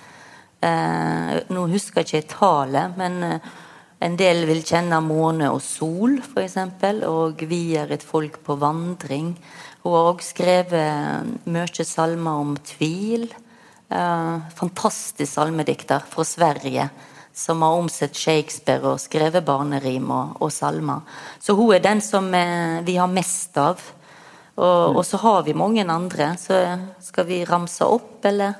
[0.64, 3.18] Nå husker jeg ikke tallet, men
[4.04, 6.58] en del vil kjenne måne og sol, f.eks.,
[7.08, 9.32] og vi er et folk på vandring.
[9.84, 13.26] Hun har også skrevet mye salmer om tvil.
[13.88, 16.88] Eh, fantastisk salmedikter fra Sverige
[17.34, 21.02] som har omsett Shakespeare og skrevet barnerim og, og salmer.
[21.42, 23.82] Så hun er den som eh, vi har mest av.
[24.54, 24.96] Og, mm.
[24.96, 26.34] og, så har vi mange andre.
[26.38, 26.60] Så
[27.02, 28.54] skal vi ramse opp, eller?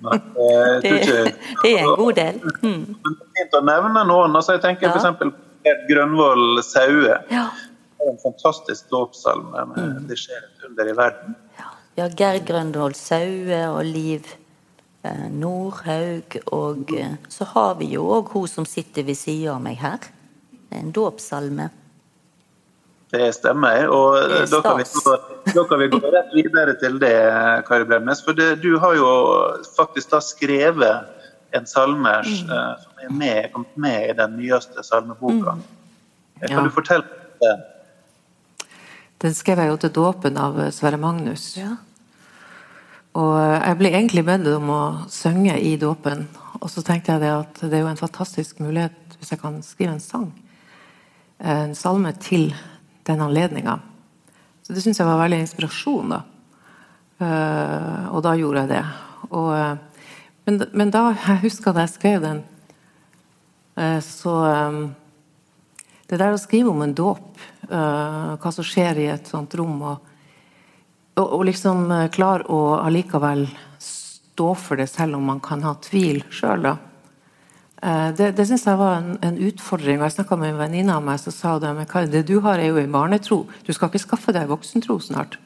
[0.00, 0.92] Det,
[1.62, 2.40] det, er en god del.
[2.62, 2.84] Mm.
[3.04, 4.36] Det er fint å nevne noen.
[4.36, 4.96] Altså jeg tenker ja.
[4.96, 5.34] f.eks.
[5.90, 7.18] Grønvoll Saue.
[7.30, 7.48] Ja.
[8.00, 9.66] Det er en fantastisk dåpssalme.
[9.76, 10.06] Mm.
[10.08, 11.34] 'Det skjer et under i verden'.
[11.58, 14.30] Ja, ja Gerd Grønvoll Saue og Liv
[15.04, 16.38] eh, Nordhaug.
[16.56, 20.08] Og eh, så har vi jo òg hun som sitter ved sida av meg her.
[20.72, 21.68] En dåpssalme.
[23.10, 23.88] Det stemmer.
[23.90, 24.84] Og det da, kan vi,
[25.54, 27.16] da kan vi gå rett videre til det,
[27.66, 28.22] Kari Bremnes.
[28.22, 29.10] For det, du har jo
[29.76, 31.16] faktisk da skrevet
[31.50, 32.46] en salme mm.
[32.46, 35.56] uh, som er med, kommet med i den nyeste salmeboka.
[35.58, 35.68] Mm.
[36.46, 36.64] Kan ja.
[36.64, 37.54] du fortelle om det?
[39.20, 41.50] Den skrev jeg jo til dåpen av Sverre Magnus.
[41.58, 41.74] Ja.
[43.18, 46.28] Og jeg ble egentlig bedt om å synge i dåpen.
[46.60, 49.58] Og så tenkte jeg det at det er jo en fantastisk mulighet hvis jeg kan
[49.66, 50.30] skrive en sang.
[51.40, 52.52] En salme til
[53.10, 53.78] den anledninga.
[54.62, 56.20] Så det syns jeg var veldig inspirasjon, da.
[57.20, 58.84] Uh, og da gjorde jeg det.
[59.28, 60.06] Og, uh,
[60.46, 62.42] men, men, da jeg husker da jeg skrev den,
[63.76, 64.36] uh, så
[64.70, 64.78] um,
[66.10, 67.26] Det der å skrive om en dåp,
[67.70, 70.08] hva som skjer i et sånt rom, og,
[71.14, 73.44] og, og liksom klare å allikevel
[73.78, 76.72] stå for det selv om man kan ha tvil sjøl, da.
[77.82, 80.00] Eh, det, det syns jeg var en, en, utfordring.
[80.02, 82.74] Jeg snakka med en venninne av meg, så sa hun at det du har, er
[82.74, 83.46] jo en barnetro.
[83.66, 85.38] Du skal ikke skaffe deg voksentro snart.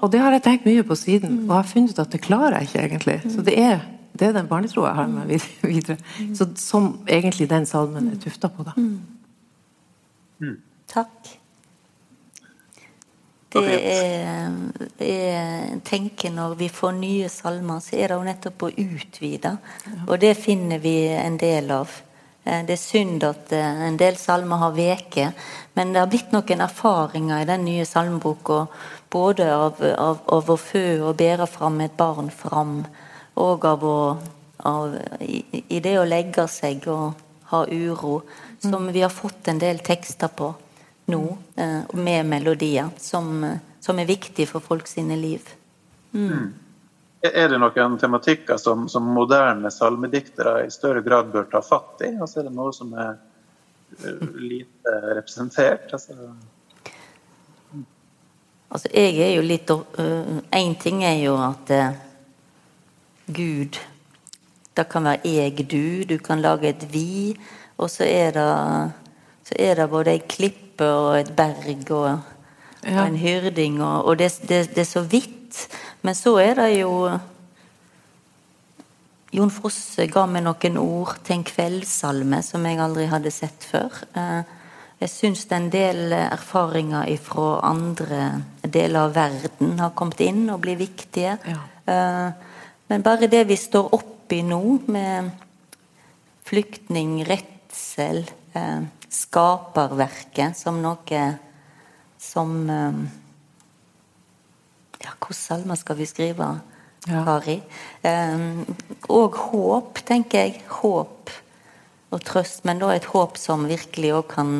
[0.00, 2.22] Og det har jeg tenkt mye på siden, og jeg har funnet ut at det
[2.24, 3.18] klarer jeg ikke egentlig.
[3.34, 3.82] Så det er,
[4.16, 5.34] det er den barnetroa jeg har med
[5.74, 5.98] videre.
[6.36, 8.72] Så, som egentlig den salmen er tufta på, da.
[10.40, 10.56] Mm.
[10.88, 11.39] Takk.
[13.50, 14.52] Det er,
[15.02, 19.56] jeg tenker Når vi får nye salmer, så er det jo nettopp å utvide.
[20.06, 21.90] Og det finner vi en del av.
[22.44, 25.42] Eh, det er synd at eh, en del salmer har veket,
[25.74, 28.64] men det har blitt noen erfaringer i den nye salmeboka.
[29.10, 32.84] Både av, av, av, å fø og bære fram et barn fram,
[33.40, 33.98] og av, å,
[34.70, 34.94] av
[35.26, 37.18] i, i, det å legge seg og
[37.50, 38.20] ha uro,
[38.62, 40.52] som vi har fått en del tekster på
[41.10, 41.24] nå,
[41.56, 45.48] eh, med melodier, som, eh, som er viktig for folk sine liv.
[46.12, 46.26] Mm.
[46.28, 46.50] mm.
[47.20, 52.14] Er det noen tematikker som, som, moderne salmediktere i større grad bør ta fatt i?
[52.16, 53.10] Altså, er det noe som er
[53.98, 55.92] eh, lite representert?
[55.92, 56.16] Altså,
[58.70, 62.00] altså jeg er jo litt Én uh, ting er jo at uh,
[63.28, 63.76] Gud
[64.72, 66.04] Det kan være jeg, du.
[66.08, 67.36] Du kan lage et vi.
[67.76, 68.48] Og så er det,
[69.44, 72.20] så er det både ei klipp klippe og et berg og,
[72.84, 73.02] ja.
[73.02, 75.68] og en hyrding, og, og det, det, det, er så vidt.
[76.02, 77.18] Men så er det jo
[79.32, 83.92] Jon Frosse ga meg noen ord til en kveldssalme som jeg aldri hadde sett før.
[84.16, 84.42] Eh,
[85.00, 90.76] jeg syns en del erfaringer fra andre deler av verden har kommet inn og blir
[90.80, 91.38] viktige.
[91.46, 91.60] Ja.
[91.86, 92.48] Eh,
[92.90, 95.30] men bare det vi står oppi nå, med
[96.50, 98.24] flyktning, redsel
[98.58, 101.22] eh, skaperverket som noe
[102.20, 103.00] som eh,
[105.00, 106.50] Ja, hvilke salmer skal vi skrive?
[107.00, 107.62] Kari.
[108.04, 108.36] Ja.
[109.08, 110.58] og håp, tenker jeg.
[110.68, 111.30] Håp
[112.10, 112.66] og trøst.
[112.68, 114.52] Men da et håp som virkelig òg kan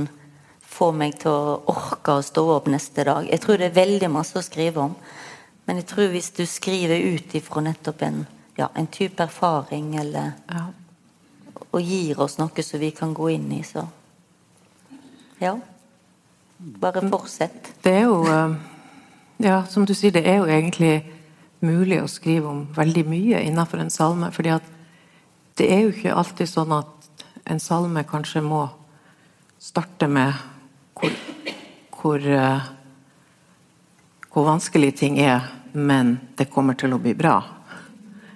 [0.71, 3.27] få meg til å orke å stå opp neste dag.
[3.29, 4.97] Jeg tror det er veldig masse å skrive om.
[5.67, 8.23] Men jeg tror hvis du skriver ut ifra nettopp en,
[8.59, 10.65] ja, en type erfaring, eller ja.
[11.71, 13.85] og gir oss noe som vi kan gå inn i, så
[15.41, 15.59] ja.
[16.61, 17.73] Bare fortsett.
[17.83, 18.55] Det er jo eh,
[19.41, 20.99] Ja, som du sier, det er jo egentlig
[21.65, 24.29] mulig å skrive om veldig mye innenfor en salme.
[24.31, 24.67] fordi at
[25.57, 28.67] det er jo ikke alltid sånn at en salme kanskje må
[29.59, 30.35] starte med
[30.95, 31.17] hvor,
[31.97, 32.69] hvor, eh,
[34.29, 37.41] hvor vanskelig ting er, men det kommer til å bli bra.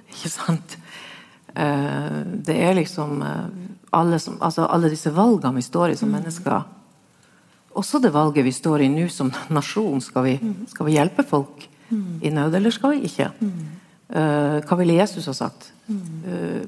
[0.09, 0.79] Ikke sant?
[1.55, 3.21] Eh, det er liksom
[3.93, 6.63] alle, som, altså alle disse valgene vi står i som mennesker
[7.75, 10.03] også det valget vi står i nå som nasjon.
[10.05, 10.35] Skal vi,
[10.71, 13.31] skal vi hjelpe folk i nød, eller skal vi ikke?
[14.15, 15.71] Uh, hva ville Jesus ha sagt?
[15.89, 16.65] Uh,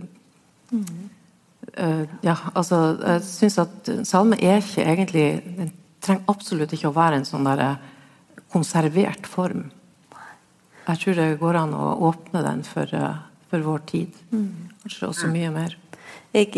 [0.72, 5.72] uh, ja, altså, jeg syns at salme er ikke egentlig Den
[6.04, 7.78] trenger absolutt ikke å være en sånn der
[8.52, 9.66] konservert form.
[10.86, 12.92] Jeg tror det går an å åpne den for,
[13.50, 14.20] for vår tid.
[14.30, 15.74] Kanskje også mye mer.
[16.36, 16.52] Jeg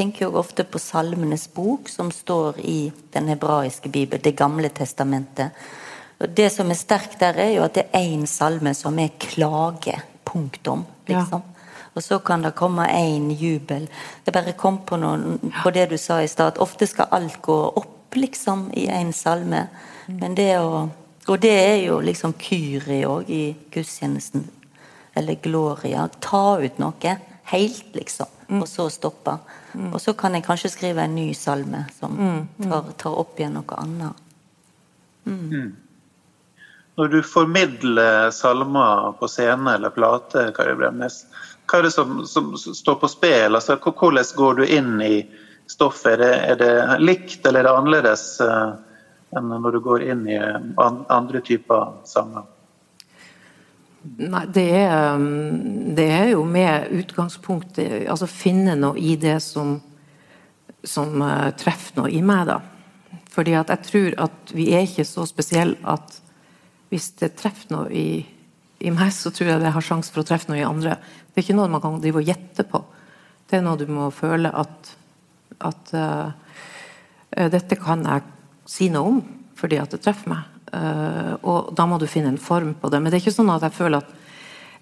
[0.00, 5.50] tenker jo ofte på Salmenes bok, som står i den hebraiske bibel, Det gamle testamentet.
[6.20, 9.08] Og Det som er sterkt der, er jo at det er én salme som er
[9.18, 10.00] klage.
[10.24, 10.86] Punktum.
[11.08, 11.42] liksom.
[11.42, 11.50] Ja.
[11.94, 13.88] Og så kan det komme én jubel.
[14.26, 17.42] Jeg bare kom på, noen, på det du sa i stad, at ofte skal alt
[17.42, 19.68] gå opp, liksom, i én salme.
[20.08, 20.88] Men det å
[21.28, 24.48] Og det er jo liksom Kyri òg i gudstjenesten.
[25.14, 26.08] Eller Gloria.
[26.20, 27.16] Ta ut noe.
[27.50, 28.26] Helt, liksom.
[28.60, 29.38] Og så stoppe.
[29.72, 29.92] Mm.
[29.92, 32.68] Og så kan jeg kanskje skrive en ny salme som mm.
[32.70, 34.20] tar, tar, opp igjen noe annet.
[35.26, 35.72] Mm.
[37.00, 41.24] Når du formidler salmer på scene eller plate, Kari Bremnes,
[41.66, 43.58] hva er det som, som står på spill?
[43.58, 45.16] Altså, hvordan går du inn i
[45.70, 46.14] stoffet?
[46.14, 48.78] Er det, er det likt eller er det annerledes uh,
[49.38, 52.46] enn når du går inn i andre typer sanger?
[54.00, 59.74] Nei, det er, um, det er, jo med utgangspunkt Altså finne noe i det som,
[60.80, 62.60] som uh, treffer noe i meg, da.
[63.30, 66.16] Fordi at jeg tror at vi er ikke så spesielle at
[66.90, 68.22] hvis det treffer noe i,
[68.80, 70.96] i, meg, så tror jeg det har sjanse for å treffe noe i andre.
[71.28, 72.80] Det er ikke noe man kan drive og gjette på.
[73.50, 74.94] Det er noe du må føle at,
[75.68, 76.32] at uh,
[77.52, 78.24] dette kan jeg
[78.70, 79.20] si noe om
[79.60, 80.59] fordi at det treffer meg.
[80.70, 83.00] Uh, og da må du finne en form på det.
[83.00, 84.16] Men det er ikke sånn at jeg føler at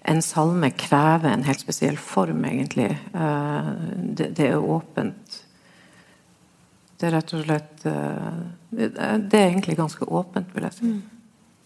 [0.09, 2.91] en salme krever en helt spesiell form, egentlig.
[3.13, 3.73] Uh,
[4.19, 5.39] det, er åpent.
[6.99, 10.93] Det er rett og slett uh, Det er egentlig ganske åpent, vil jeg si.
[10.93, 11.01] Mm.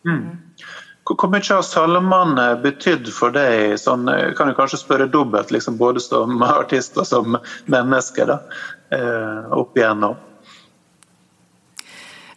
[0.04, 0.26] Mm.
[1.04, 3.76] Hvor mye har salmene betydd for deg?
[3.80, 4.08] Sånn,
[4.38, 8.40] kan du kanskje spørre dobbelt, liksom, både som artist og som menneske, da,
[9.52, 10.16] opp igjennom?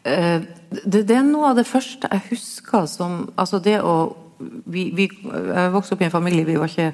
[0.07, 0.43] Eh,
[0.85, 3.97] det, det, er noe av det første jeg husker som altså det å
[4.39, 6.91] vi, vi, Jeg vokste opp i en familie, vi var ikke,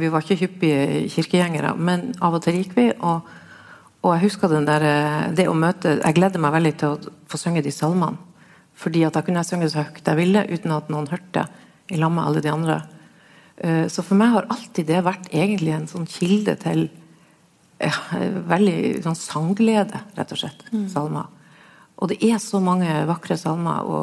[0.00, 2.86] vi var ikke hyppige kirkegjengere, men av og til gikk vi.
[3.04, 3.28] og,
[4.00, 7.12] og jeg husker den der, eh, det å møte Jeg gleder meg veldig til å
[7.28, 8.16] få synge de salmene.
[8.74, 11.46] Fordi at da kunne jeg synge så høyt jeg ville, uten at noen hørte,
[11.92, 12.80] i lag med alle de andre.
[13.60, 16.88] Eh, så for meg har alltid det vært egentlig en sånn kilde til
[17.78, 17.94] ja,
[18.48, 20.64] veldig sånn sangglede, rett og slett.
[20.72, 20.88] Mm.
[20.90, 21.33] Salmer.
[22.04, 23.86] Og det er så mange vakre salmer.
[23.88, 24.02] Og,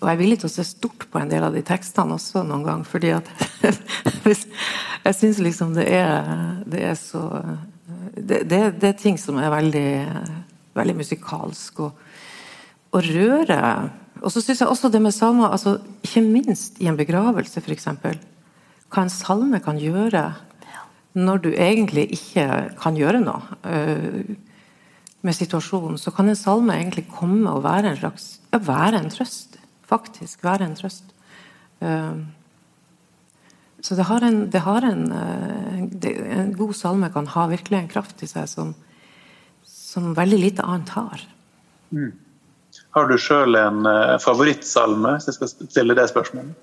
[0.00, 2.46] og, jeg er villig til å se stort på en del av de tekstene også
[2.48, 2.84] noen gang.
[2.88, 3.28] fordi at
[5.04, 6.30] jeg syns liksom det er,
[6.64, 7.26] det er så
[8.14, 9.90] det, det, det, er ting som er veldig,
[10.78, 12.00] veldig musikalsk og,
[12.94, 13.90] og rører.
[14.22, 17.90] Og så syns jeg også det med salmer, altså, ikke minst i en begravelse, f.eks.
[18.88, 20.24] Hva en salme kan gjøre
[21.14, 22.48] når du egentlig ikke
[22.80, 23.42] kan gjøre noe.
[25.24, 29.12] Med situasjonen, så kan en salme egentlig komme og være en slags ja, være en
[29.12, 29.56] trøst.
[29.88, 31.14] Faktisk være en trøst.
[31.80, 32.24] Uh,
[33.84, 35.02] så det har en, det har en,
[35.92, 38.70] det, en god salme kan ha virkelig en kraft i seg som,
[39.68, 41.24] som veldig lite annet har.
[41.92, 42.12] Mm.
[42.96, 46.56] Har du sjøl en uh, favorittsalme, hvis jeg skal stille det spørsmålet?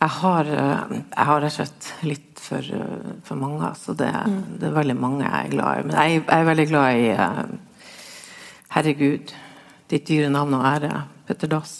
[0.00, 2.66] Jeg har, jeg har rett og slett litt for,
[3.24, 3.70] for mange.
[3.78, 4.42] Så det, mm.
[4.58, 5.86] det, er veldig mange jeg er glad i.
[5.86, 7.40] Men jeg, jeg er veldig glad i uh,
[8.74, 9.34] Herregud,
[9.90, 10.92] ditt dyre navn og ære,
[11.28, 11.74] Petter Dass.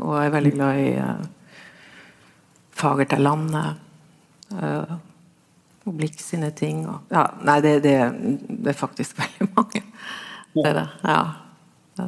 [0.00, 1.24] Og jeg er veldig glad i uh,
[2.74, 3.82] Fagert er landet.
[4.54, 4.96] Uh,
[5.84, 6.84] og Blikk sine ting.
[6.88, 7.96] Og, ja, nei, det, det,
[8.48, 9.84] det, er faktisk veldig mange.
[10.54, 10.90] Det er det.
[11.04, 11.22] Ja.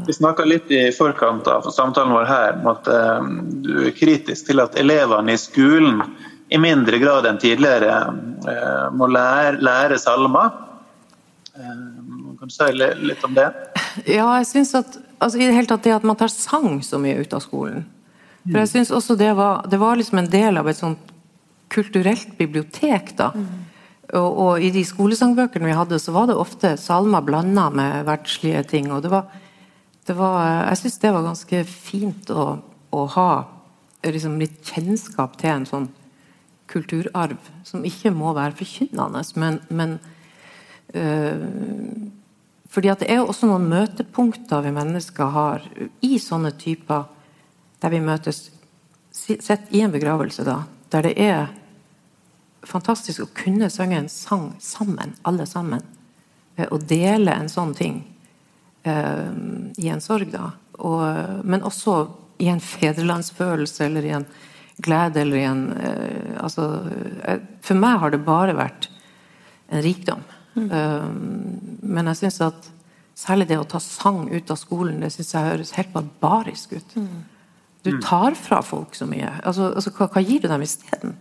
[0.06, 4.48] Vi snakka litt i forkant av samtalen vår her om at um, du er kritisk
[4.48, 6.00] til at elevene i skolen
[6.48, 7.96] i mindre grad enn tidligere
[8.46, 10.54] uh, må lære, lære salmer.
[11.56, 13.48] Uh, kan du si litt om det?
[14.04, 17.00] Ja, jeg synes at altså, i det hele tatt det at man tar sang så
[17.02, 17.86] mye ut av skolen.
[18.46, 21.14] For jeg synes også det var, det var liksom en del av et sånt
[21.72, 23.32] kulturelt bibliotek, da.
[24.14, 28.62] Og, og, i de skolesangbøkene vi hadde, så var det ofte salmer blanda med verdslige
[28.70, 28.92] ting.
[28.94, 29.26] og det var
[30.14, 32.44] var, jeg syns det var ganske fint å,
[32.94, 33.30] å ha
[34.06, 35.88] liksom litt kjennskap til en sånn
[36.70, 39.98] kulturarv som ikke må være forkynnende, men, men
[40.94, 41.44] øh,
[42.68, 45.62] fordi at det er jo også noen møtepunkter vi mennesker har
[46.04, 47.06] i sånne typer
[47.82, 48.50] der vi møtes
[49.16, 50.58] Sett i en begravelse, da,
[50.92, 51.46] der det er
[52.68, 55.80] fantastisk å kunne synge en sang sammen, alle sammen.
[56.68, 58.02] Og dele en sånn ting
[58.84, 59.32] eh,
[59.80, 60.50] i en sorg, da.
[60.76, 61.00] Og,
[61.48, 61.96] men også
[62.44, 64.28] i en fedrelandsfølelse eller i en
[64.76, 66.66] glede eller i en eh, Altså
[67.24, 68.90] eh, For meg har det bare vært
[69.72, 70.20] en rikdom.
[70.54, 70.66] Mm.
[70.70, 71.06] Eh,
[71.82, 72.68] men jeg syns at
[73.16, 76.94] særlig det å ta sang ut av skolen, det syns jeg høres helt barbarisk ut.
[77.00, 77.24] Mm.
[77.86, 79.30] Du tar fra folk så mye.
[79.46, 81.16] Altså, altså hva, hva, gir du dem isteden?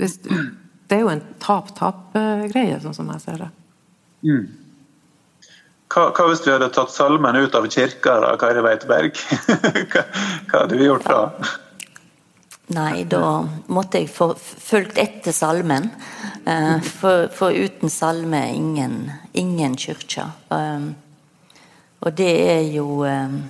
[0.00, 3.50] Det er jo en tap-tap-greie, sånn som jeg ser det.
[4.26, 4.46] Mm.
[5.90, 9.20] Hva, hva, hvis vi hadde tatt salmen ut av kirka, da, Kari Weitberg?
[9.92, 11.22] hva, hva hadde vi gjort da?
[12.70, 13.42] Nei, da
[13.74, 15.88] måtte jeg få fulgt etter salmen.
[16.46, 20.28] Eh, for, for, uten salme ingen, ingen kirke.
[20.48, 20.92] Um,
[22.00, 23.42] og det er jo um,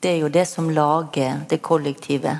[0.00, 2.38] Det er jo det som lager det kollektive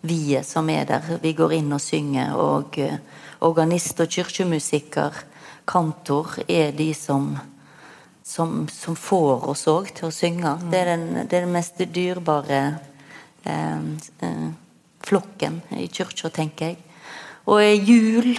[0.00, 1.18] vi som er der.
[1.22, 2.34] Vi går inn og synger.
[2.38, 2.96] Og uh,
[3.40, 5.24] organist og kirkemusiker,
[5.66, 7.34] kantor, er de som
[8.30, 10.54] som, som får oss òg til å synge.
[10.70, 12.60] Det er den, det er den mest dyrebare
[13.42, 13.80] eh,
[14.22, 14.44] eh,
[15.10, 16.78] flokken i kirka, tenker jeg.
[17.50, 18.32] Og jul,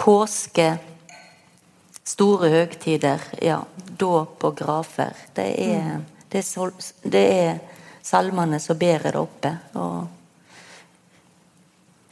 [0.00, 0.72] påske,
[2.04, 3.60] store høgtider, ja,
[3.98, 5.16] dåp og grafer.
[5.36, 6.00] Det er,
[6.30, 6.72] det er, sol,
[7.02, 7.58] det er
[8.04, 9.52] salmene som bærer det oppe.
[9.80, 10.06] Og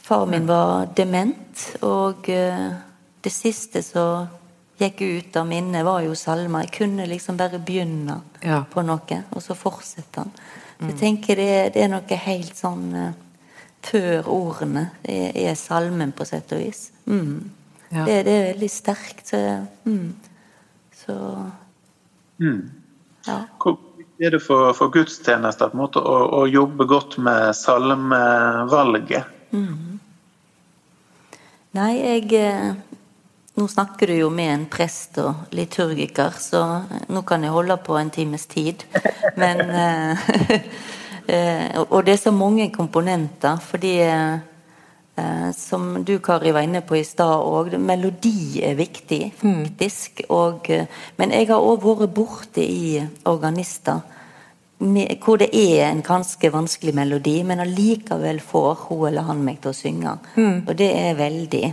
[0.03, 2.71] far min var dement, og uh,
[3.23, 4.27] det siste som
[4.81, 6.65] gikk ut av minnet, var jo salmer.
[6.65, 8.63] Jeg kunne liksom bare begynne ja.
[8.69, 10.33] på noe, og så fortsette den.
[10.79, 10.87] Mm.
[10.89, 13.11] Jeg tenker det, det, er noe helt sånn uh,
[13.83, 16.87] før ordene er, er, salmen, på sett og vis.
[17.05, 17.51] Mm.
[17.89, 18.05] Ja.
[18.05, 19.25] Det, det, er veldig sterkt.
[19.27, 19.41] Så,
[19.85, 20.13] mm.
[21.03, 21.17] så
[22.41, 22.61] mm.
[23.27, 23.39] ja.
[23.61, 27.51] Hvor viktig er det for, for gudstjenester på en måte, å, å jobbe godt med
[27.59, 29.29] salmevalget?
[29.53, 29.99] Mm.
[31.73, 32.73] Nei, jeg eh,
[33.53, 36.63] nå snakker du jo med en prest og liturgiker, så
[37.13, 38.81] nå kan jeg holde på en times tid.
[39.37, 40.23] Men eh,
[41.27, 47.05] Og det er så mange komponenter, fordi eh, som du, Kari, var inne på i
[47.07, 50.25] stad òg, melodi er viktig, faktisk.
[50.29, 50.67] Og,
[51.17, 52.97] men jeg har òg vært borte i
[53.29, 54.03] organister
[54.83, 59.71] hvor det er en ganske vanskelig melodi, men allikevel får hun eller han meg til
[59.71, 60.17] å synge.
[60.35, 60.57] Mm.
[60.67, 61.63] Og det er veldig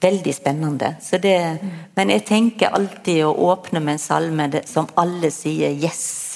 [0.00, 0.92] veldig spennende.
[1.22, 1.58] Det,
[1.96, 6.27] men jeg tenker alltid å åpne med en salme som alle sier 'yes'.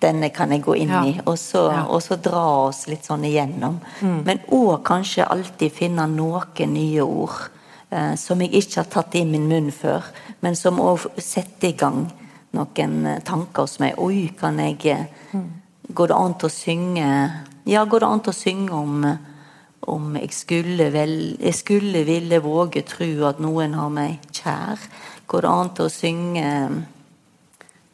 [0.00, 1.02] Denne kan jeg gå inn ja.
[1.04, 1.84] i, og så, ja.
[1.92, 3.80] og så, dra oss litt sånn igjennom.
[4.00, 4.20] Mm.
[4.26, 7.50] Men òg kanskje alltid finne noen nye ord
[7.90, 10.08] eh, som jeg ikke har tatt i min munn før,
[10.40, 12.06] men som òg setter i gang
[12.56, 13.98] noen eh, tanker hos meg.
[14.00, 15.48] Oi, kan jeg eh, mm.
[15.90, 17.06] Går det an til å synge
[17.66, 19.10] Ja, går det an til å synge om
[19.90, 24.82] om jeg skulle, vel, jeg skulle ville våge tro at noen har meg kjær.
[25.30, 26.50] Går det an til å synge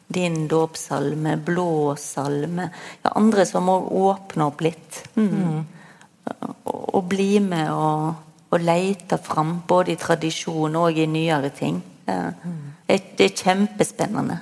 [0.07, 2.69] din dåpssalme, blå salme
[3.03, 3.75] ja, Andre som må
[4.07, 5.01] åpne opp litt.
[5.15, 5.65] Mm.
[6.63, 8.13] Og, og, bli med og,
[8.49, 11.81] og leite fram, både i tradisjon og i nyere ting.
[12.07, 12.31] Ja.
[12.87, 14.37] Det er kjempespennende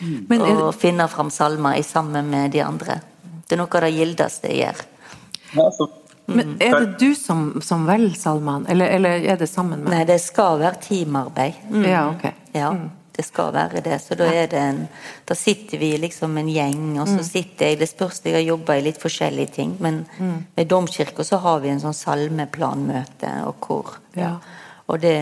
[0.00, 0.34] mm.
[0.66, 2.98] å finne fram salmer sammen med de andre.
[3.46, 4.84] Det er noe av det gildeste jeg gjør.
[5.54, 5.88] Ja, så
[6.28, 6.56] men mm.
[6.60, 10.18] Er det du som, som velger salmene, eller, eller, er det sammen med Nei, det
[10.20, 11.62] skal være teamarbeid.
[11.72, 11.86] Mm.
[11.88, 12.26] Ja, ok.
[12.52, 12.90] Ja, mm.
[13.18, 13.98] Det skal være det.
[13.98, 14.84] Så da er det en
[15.26, 17.26] Da sitter vi liksom en gjeng, og så mm.
[17.26, 20.36] sitter jeg Det spørs, jeg har jobba i litt forskjellige ting, men mm.
[20.56, 23.98] ved domkirka så har vi en sånn salmeplanmøte og kor.
[24.16, 24.36] Ja.
[24.86, 25.18] Og det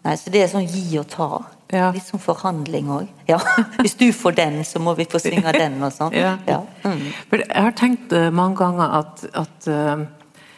[0.00, 1.42] Nei, så det er sånn gi og ta.
[1.68, 1.90] Ja.
[1.92, 3.10] Litt sånn forhandling òg.
[3.28, 3.36] Ja.
[3.84, 6.16] Hvis du får den, så må vi få synge den og sånn.
[6.16, 6.38] Ja.
[6.48, 6.62] Ja.
[6.86, 7.02] Mm.
[7.34, 10.06] jeg har tenkt uh, mange ganger at, at uh,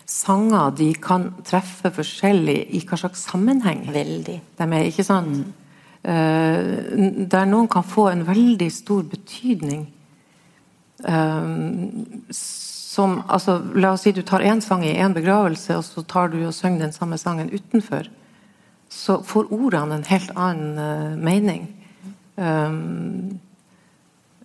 [0.07, 4.39] sanger de kan treffe forskjellig i hva slags sammenheng Veldig.
[4.61, 4.87] de er.
[4.93, 5.51] ikke sånn Mm.
[6.03, 9.87] Uh, der noen kan få en veldig stor betydning
[11.03, 16.05] Um, som, altså, la oss si du tar én sang i én begravelse, og så
[16.07, 18.11] tar du og synger den samme sangen utenfor.
[18.93, 21.71] Så får ordene en helt annen uh, mening.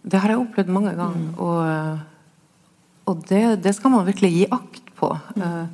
[0.08, 1.20] Det har jeg opplevd mange ganger.
[1.24, 1.34] Mm.
[1.44, 5.12] Og, og det, det, skal man virkelig gi akt på.
[5.40, 5.66] Uh,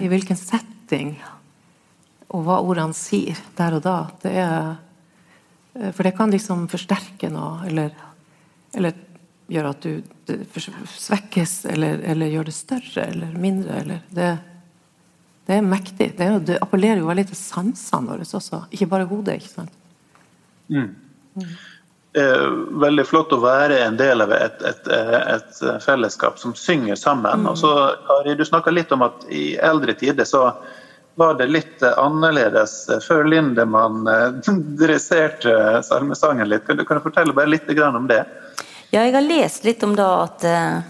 [0.00, 1.14] I hvilken setting.
[2.32, 3.96] Og hva ordene sier der og da.
[4.24, 4.74] Det er,
[5.72, 7.94] for det kan liksom forsterke noe, eller,
[8.76, 8.96] eller
[9.52, 10.02] gjøre at du
[10.56, 13.80] svekkes, eller, eller, gjør det større eller mindre.
[13.80, 14.30] Eller det,
[15.46, 16.12] det, er mektig.
[16.18, 19.40] Det, er, det, appellerer jo veldig til sansene våre også, ikke bare hodet.
[19.40, 19.78] ikke sant?
[20.72, 20.90] Mm.
[21.36, 21.52] Mm.
[22.82, 27.44] Veldig flott å være en del av et, et, et fellesskap som synger sammen.
[27.44, 27.50] Mm.
[27.52, 27.72] Og så,
[28.08, 30.50] Kari, du snakka litt om at i eldre tider så
[31.14, 36.66] var det litt annerledes før Lindemann eh, dresserte salmesangen litt.
[36.66, 38.24] Kan du, kan du fortelle bare litt om det?
[38.92, 40.80] Ja, jeg har lest litt om det at eh,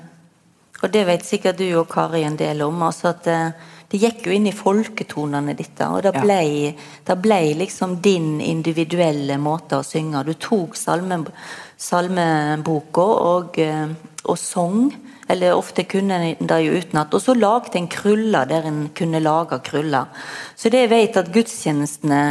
[0.83, 2.83] Og det vet sikkert du og Kari en del om.
[2.83, 6.73] altså at eh, det gikk jo inn i folketonene ditt, og det ble,
[7.05, 10.23] det ble liksom din individuelle måte å synge.
[10.25, 11.27] Du tok salmen,
[11.77, 13.93] salmeboka og, eh,
[14.25, 14.87] og sang,
[15.33, 17.15] eller ofte kunne en det jo utenat.
[17.15, 20.11] Og så lagde en kruller der en kunne lage kruller.
[20.57, 22.23] Så det jeg vet at gudstjenestene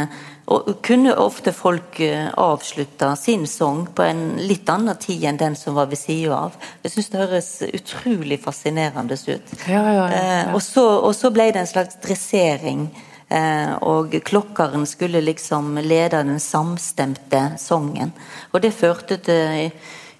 [0.50, 5.54] og kunne ofte folk eh, avslutte sin sang på en litt annen tid enn den
[5.58, 6.56] som var ved sida av.
[6.82, 9.54] Jeg syns det høres utrolig fascinerende ut.
[9.70, 12.88] Ja, ja, ja, eh, og, så, og, så, ble det en slags dressering.
[13.32, 18.12] Eh, og klokkeren skulle liksom lede den samstemte sangen.
[18.52, 19.70] Og det førte til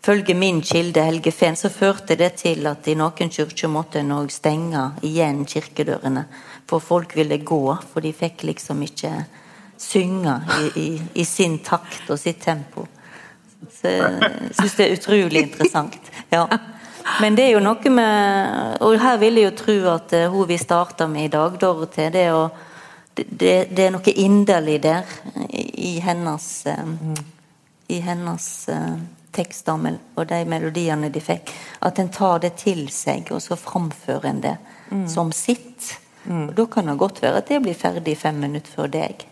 [0.02, 4.10] Ifølge min kilde Helge Fehn, så førte det til at i noen kirker måtte en
[4.34, 6.24] stenge igjen kirkedørene.
[6.66, 9.12] For folk ville gå, for de fikk liksom ikke
[9.78, 10.88] synge i, i,
[11.22, 12.88] i, sin takt og sitt tempo.
[13.70, 16.10] Så jeg syns det er utrolig interessant.
[16.34, 16.48] Ja.
[17.22, 20.50] Men det er jo noe med Og her vil jeg jo tro at uh, hun
[20.50, 22.26] vi starta med i dag, Dorothy, det,
[23.14, 25.06] det, det, er noe inderlig der
[25.54, 26.66] i, hennes
[27.86, 28.54] I hennes
[29.32, 31.52] tekster og de melodiene de fikk.
[31.80, 34.56] At en tar det til seg, og så framfører en det
[34.90, 35.08] mm.
[35.08, 35.96] som sitt.
[36.24, 36.48] Mm.
[36.48, 39.26] Og Da kan det godt være at det blir ferdig fem minutter før deg.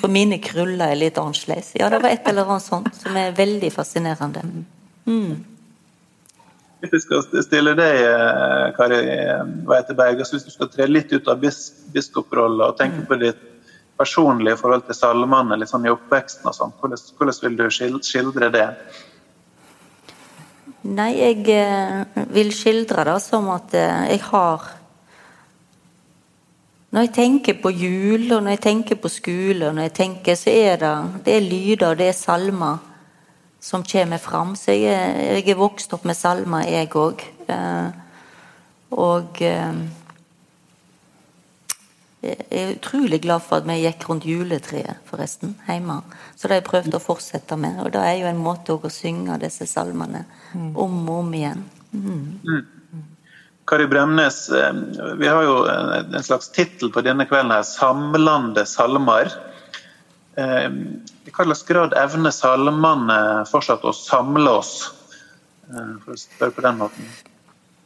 [0.00, 1.74] For mine kruller er litt annerledes.
[1.78, 4.42] Ja, det var et eller annet sånt som er veldig fascinerende.
[5.06, 5.44] Mm.
[6.80, 8.00] Hvis jeg skal stille deg,
[8.78, 8.98] Kari
[9.68, 13.42] Kari Bergas, hvis du skal tre litt ut av bis biskoprollen og tenke på ditt
[14.00, 17.66] personlige forhold til salmene litt sånn i oppveksten og sånn, hvordan, hvordan vil du
[18.00, 18.66] skildre det?
[20.80, 24.68] Nei, jeg eh, vil skildre det som at eh, jeg har
[26.90, 30.34] når jeg tenker på jul, og når jeg tenker på skole, og når jeg tenker,
[30.34, 30.94] så er det,
[31.26, 32.80] det er lyder, det er salmer
[33.62, 34.56] som kommer fram.
[34.58, 34.96] Så jeg,
[35.36, 37.22] jeg er vokst opp med salmer, jeg òg.
[37.46, 39.84] Og, og eh,
[42.20, 46.02] jeg er utrolig glad for at vi gikk rundt juletreet, forresten, hjemme.
[46.36, 47.78] Så det har jeg prøvd å fortsette med.
[47.80, 51.64] Og det er jo en måte å synge disse salmene om og om igjen.
[51.94, 52.18] Mm.
[52.44, 52.66] Mm.
[53.70, 54.72] Kari Bremnes, eh,
[55.16, 59.32] vi har jo en slags tittel på denne kvelden her, 'Samlande salmer'.
[60.36, 60.68] Eh,
[61.26, 64.92] I hva slags grad evner salmene fortsatt å samle oss?
[65.70, 67.06] Eh, for å spørre på den måten.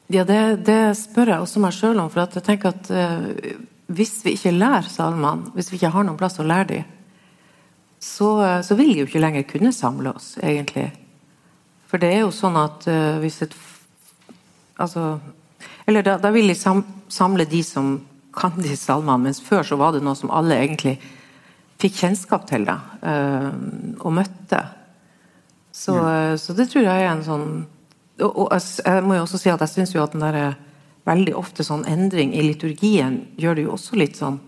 [0.09, 2.11] Ja, det, det spør jeg også meg sjøl om.
[2.13, 3.31] For jeg tenker at uh,
[3.87, 6.91] hvis vi ikke lærer salmene, hvis vi ikke har noen plass å lære dem,
[8.05, 8.29] så,
[8.65, 10.91] så vil de jo ikke lenger kunne samle oss, egentlig.
[11.89, 13.55] For det er jo sånn at uh, hvis et
[14.75, 15.21] Altså
[15.87, 16.81] eller da, da vil de sam,
[17.13, 17.99] samle de som
[18.35, 20.97] kan de salmene, mens før så var det noe som alle egentlig
[21.79, 23.51] fikk kjennskap til da, uh,
[24.01, 24.63] og møtte.
[25.71, 26.41] Så, mm.
[26.41, 27.47] så, det tror jeg er en sånn
[28.23, 30.53] Og, og jeg må jo også si at jeg syns jo at den der
[31.05, 34.39] veldig ofte sånn endring i liturgien gjør det jo også litt sånn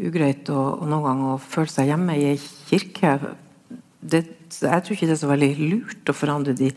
[0.00, 3.16] ugreit og, og noen ganger å føle seg hjemme i ei kirke.
[4.00, 4.22] Det,
[4.52, 6.72] jeg tror ikke det er så veldig lurt å forandre de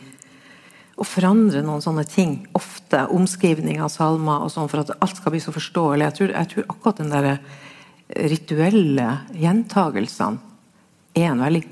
[0.99, 2.33] å forandre noen sånne ting.
[2.57, 6.05] Ofte omskrivning av salmer og sånn for at alt skal bli så forståelig.
[6.09, 7.27] Jeg tror, jeg tror akkurat den der
[8.29, 10.41] rituelle gjentagelsene
[11.15, 11.63] er en veldig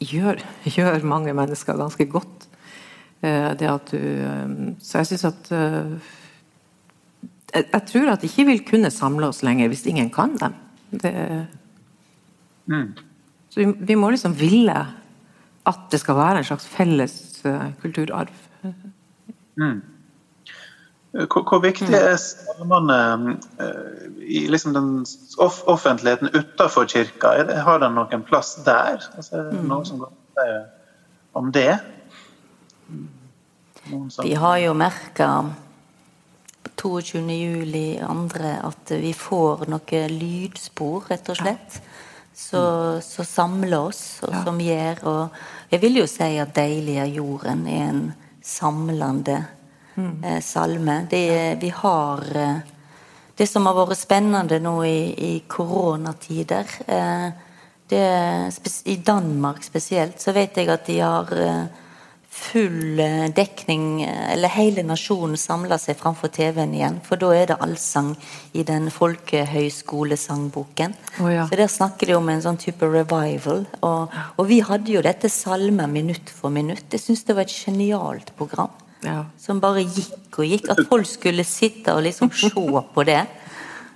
[0.00, 0.40] gjør,
[0.76, 2.48] gjør, mange mennesker ganske godt.
[3.20, 5.92] Eh, det at du eh, Så jeg syns at eh,
[7.54, 10.56] jeg, jeg, tror at de ikke vil kunne samle oss lenger hvis ingen kan dem.
[10.90, 11.12] Det,
[12.70, 12.88] mm.
[13.50, 14.76] Så vi, vi, må liksom ville
[15.70, 17.14] at det skal være en slags felles
[17.82, 18.32] kulturarv.
[19.60, 19.80] Mm.
[21.10, 22.98] Hvor, hvor, viktig er samene
[23.58, 24.90] uh, i liksom den
[25.42, 27.32] off offentligheten utenfor kirka?
[27.66, 29.02] Har den noen plass der?
[29.16, 30.14] Altså, er det noen noe som går
[31.34, 31.80] om det?
[34.22, 35.30] Vi har jo merka
[36.80, 37.20] 22.
[37.36, 41.80] juli andre at vi får noen lydspor, rett og slett.
[42.40, 42.62] Så,
[43.04, 47.66] så samler oss, og som gjør Og jeg vil jo si at 'Deilig er jorden'
[47.68, 49.36] er en samlende
[50.24, 51.06] eh, salme.
[51.10, 52.56] Det, vi har eh,
[53.36, 57.28] Det som har vært spennende nå i, i koronatider eh,
[57.90, 61.64] det, I Danmark spesielt så vet jeg at de har eh,
[62.30, 67.00] full eh, dekning, eh, eller hele nasjonen samler seg framfor TV-en igjen.
[67.06, 68.16] For da er det allsang
[68.54, 70.94] i den folkehøyskolesangboken.
[71.20, 71.48] Oh, ja.
[71.50, 73.66] Så der snakker de om en sånn type revival.
[73.82, 74.08] Og,
[74.38, 76.86] og vi hadde jo dette salmer minutt for minutt.
[76.94, 78.70] Jeg syns det var et genialt program.
[79.04, 79.24] Ja.
[79.40, 80.70] Som bare gikk og gikk.
[80.70, 83.24] At folk skulle sitte og liksom se på det.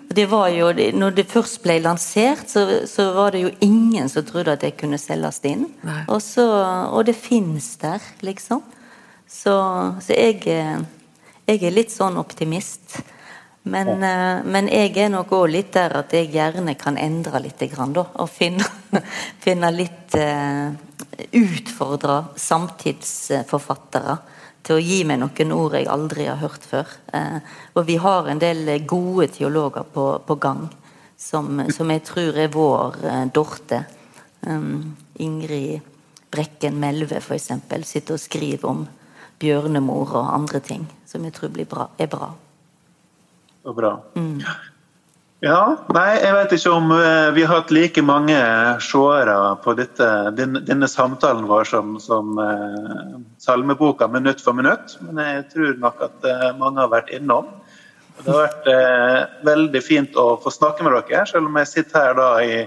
[0.09, 4.25] Det var jo, når det først ble lansert, så, så, var det jo ingen som
[4.27, 5.67] trodde at det kunne selges inn.
[6.07, 6.45] Og, så,
[6.91, 8.63] og, det fins der, liksom.
[9.27, 9.55] Så,
[10.05, 13.01] så jeg, jeg, er litt sånn optimist.
[13.65, 14.43] Men, ja.
[14.45, 18.05] men jeg er nok òg litt der at jeg gjerne kan endre litt, grann, da,
[18.21, 18.67] og finne,
[19.45, 20.75] finne litt uh,
[21.15, 24.17] Utfordre samtidsforfattere
[24.65, 26.91] til å gi meg noen ord jeg aldri har hørt før.
[27.13, 27.39] Eh,
[27.75, 30.67] og vi har en del gode teologer på, på gang,
[31.21, 33.85] som, som, jeg tror er vår eh, Dorte.
[34.45, 35.81] Um, Ingrid
[36.35, 37.53] Brekken Melve, f.eks.,
[37.87, 38.83] sitter og skriver om
[39.41, 42.29] bjørnemor og andre ting, som jeg tror bra, er bra.
[43.63, 43.95] Så bra.
[44.19, 44.43] Mm.
[45.45, 48.37] Ja, nei, jeg vet ikke om eh, vi har hatt like mange
[48.81, 50.07] seere på dette,
[50.39, 56.25] denne, samtalen vår som, som uh, salmeboka minutt for minutt, men jeg tror nok at
[56.25, 57.51] uh, mange har vært innom.
[58.23, 59.19] Det har vært uh,
[59.51, 62.63] veldig fint å få snakke med dere, selv om jeg sitter her da i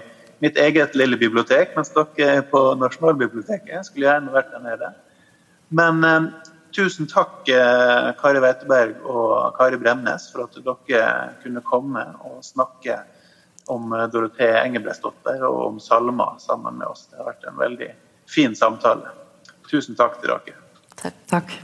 [0.45, 3.73] mitt eget lille bibliotek, mens dere er på Nasjonalbiblioteket.
[3.73, 4.93] Jeg skulle gjerne vært der nede.
[5.73, 6.29] Men
[6.77, 11.07] Tusen takk, eh, Kari Weiteberg og Kari Bremnes, for at dere
[11.41, 12.99] kunne komme og snakke
[13.73, 17.07] om Dorothee Dorothe Engebrettsdotter og om salmer sammen med oss.
[17.09, 17.89] Det har vært en veldig
[18.29, 19.09] fin samtale.
[19.71, 21.17] Tusen takk til dere.
[21.33, 21.57] Takk.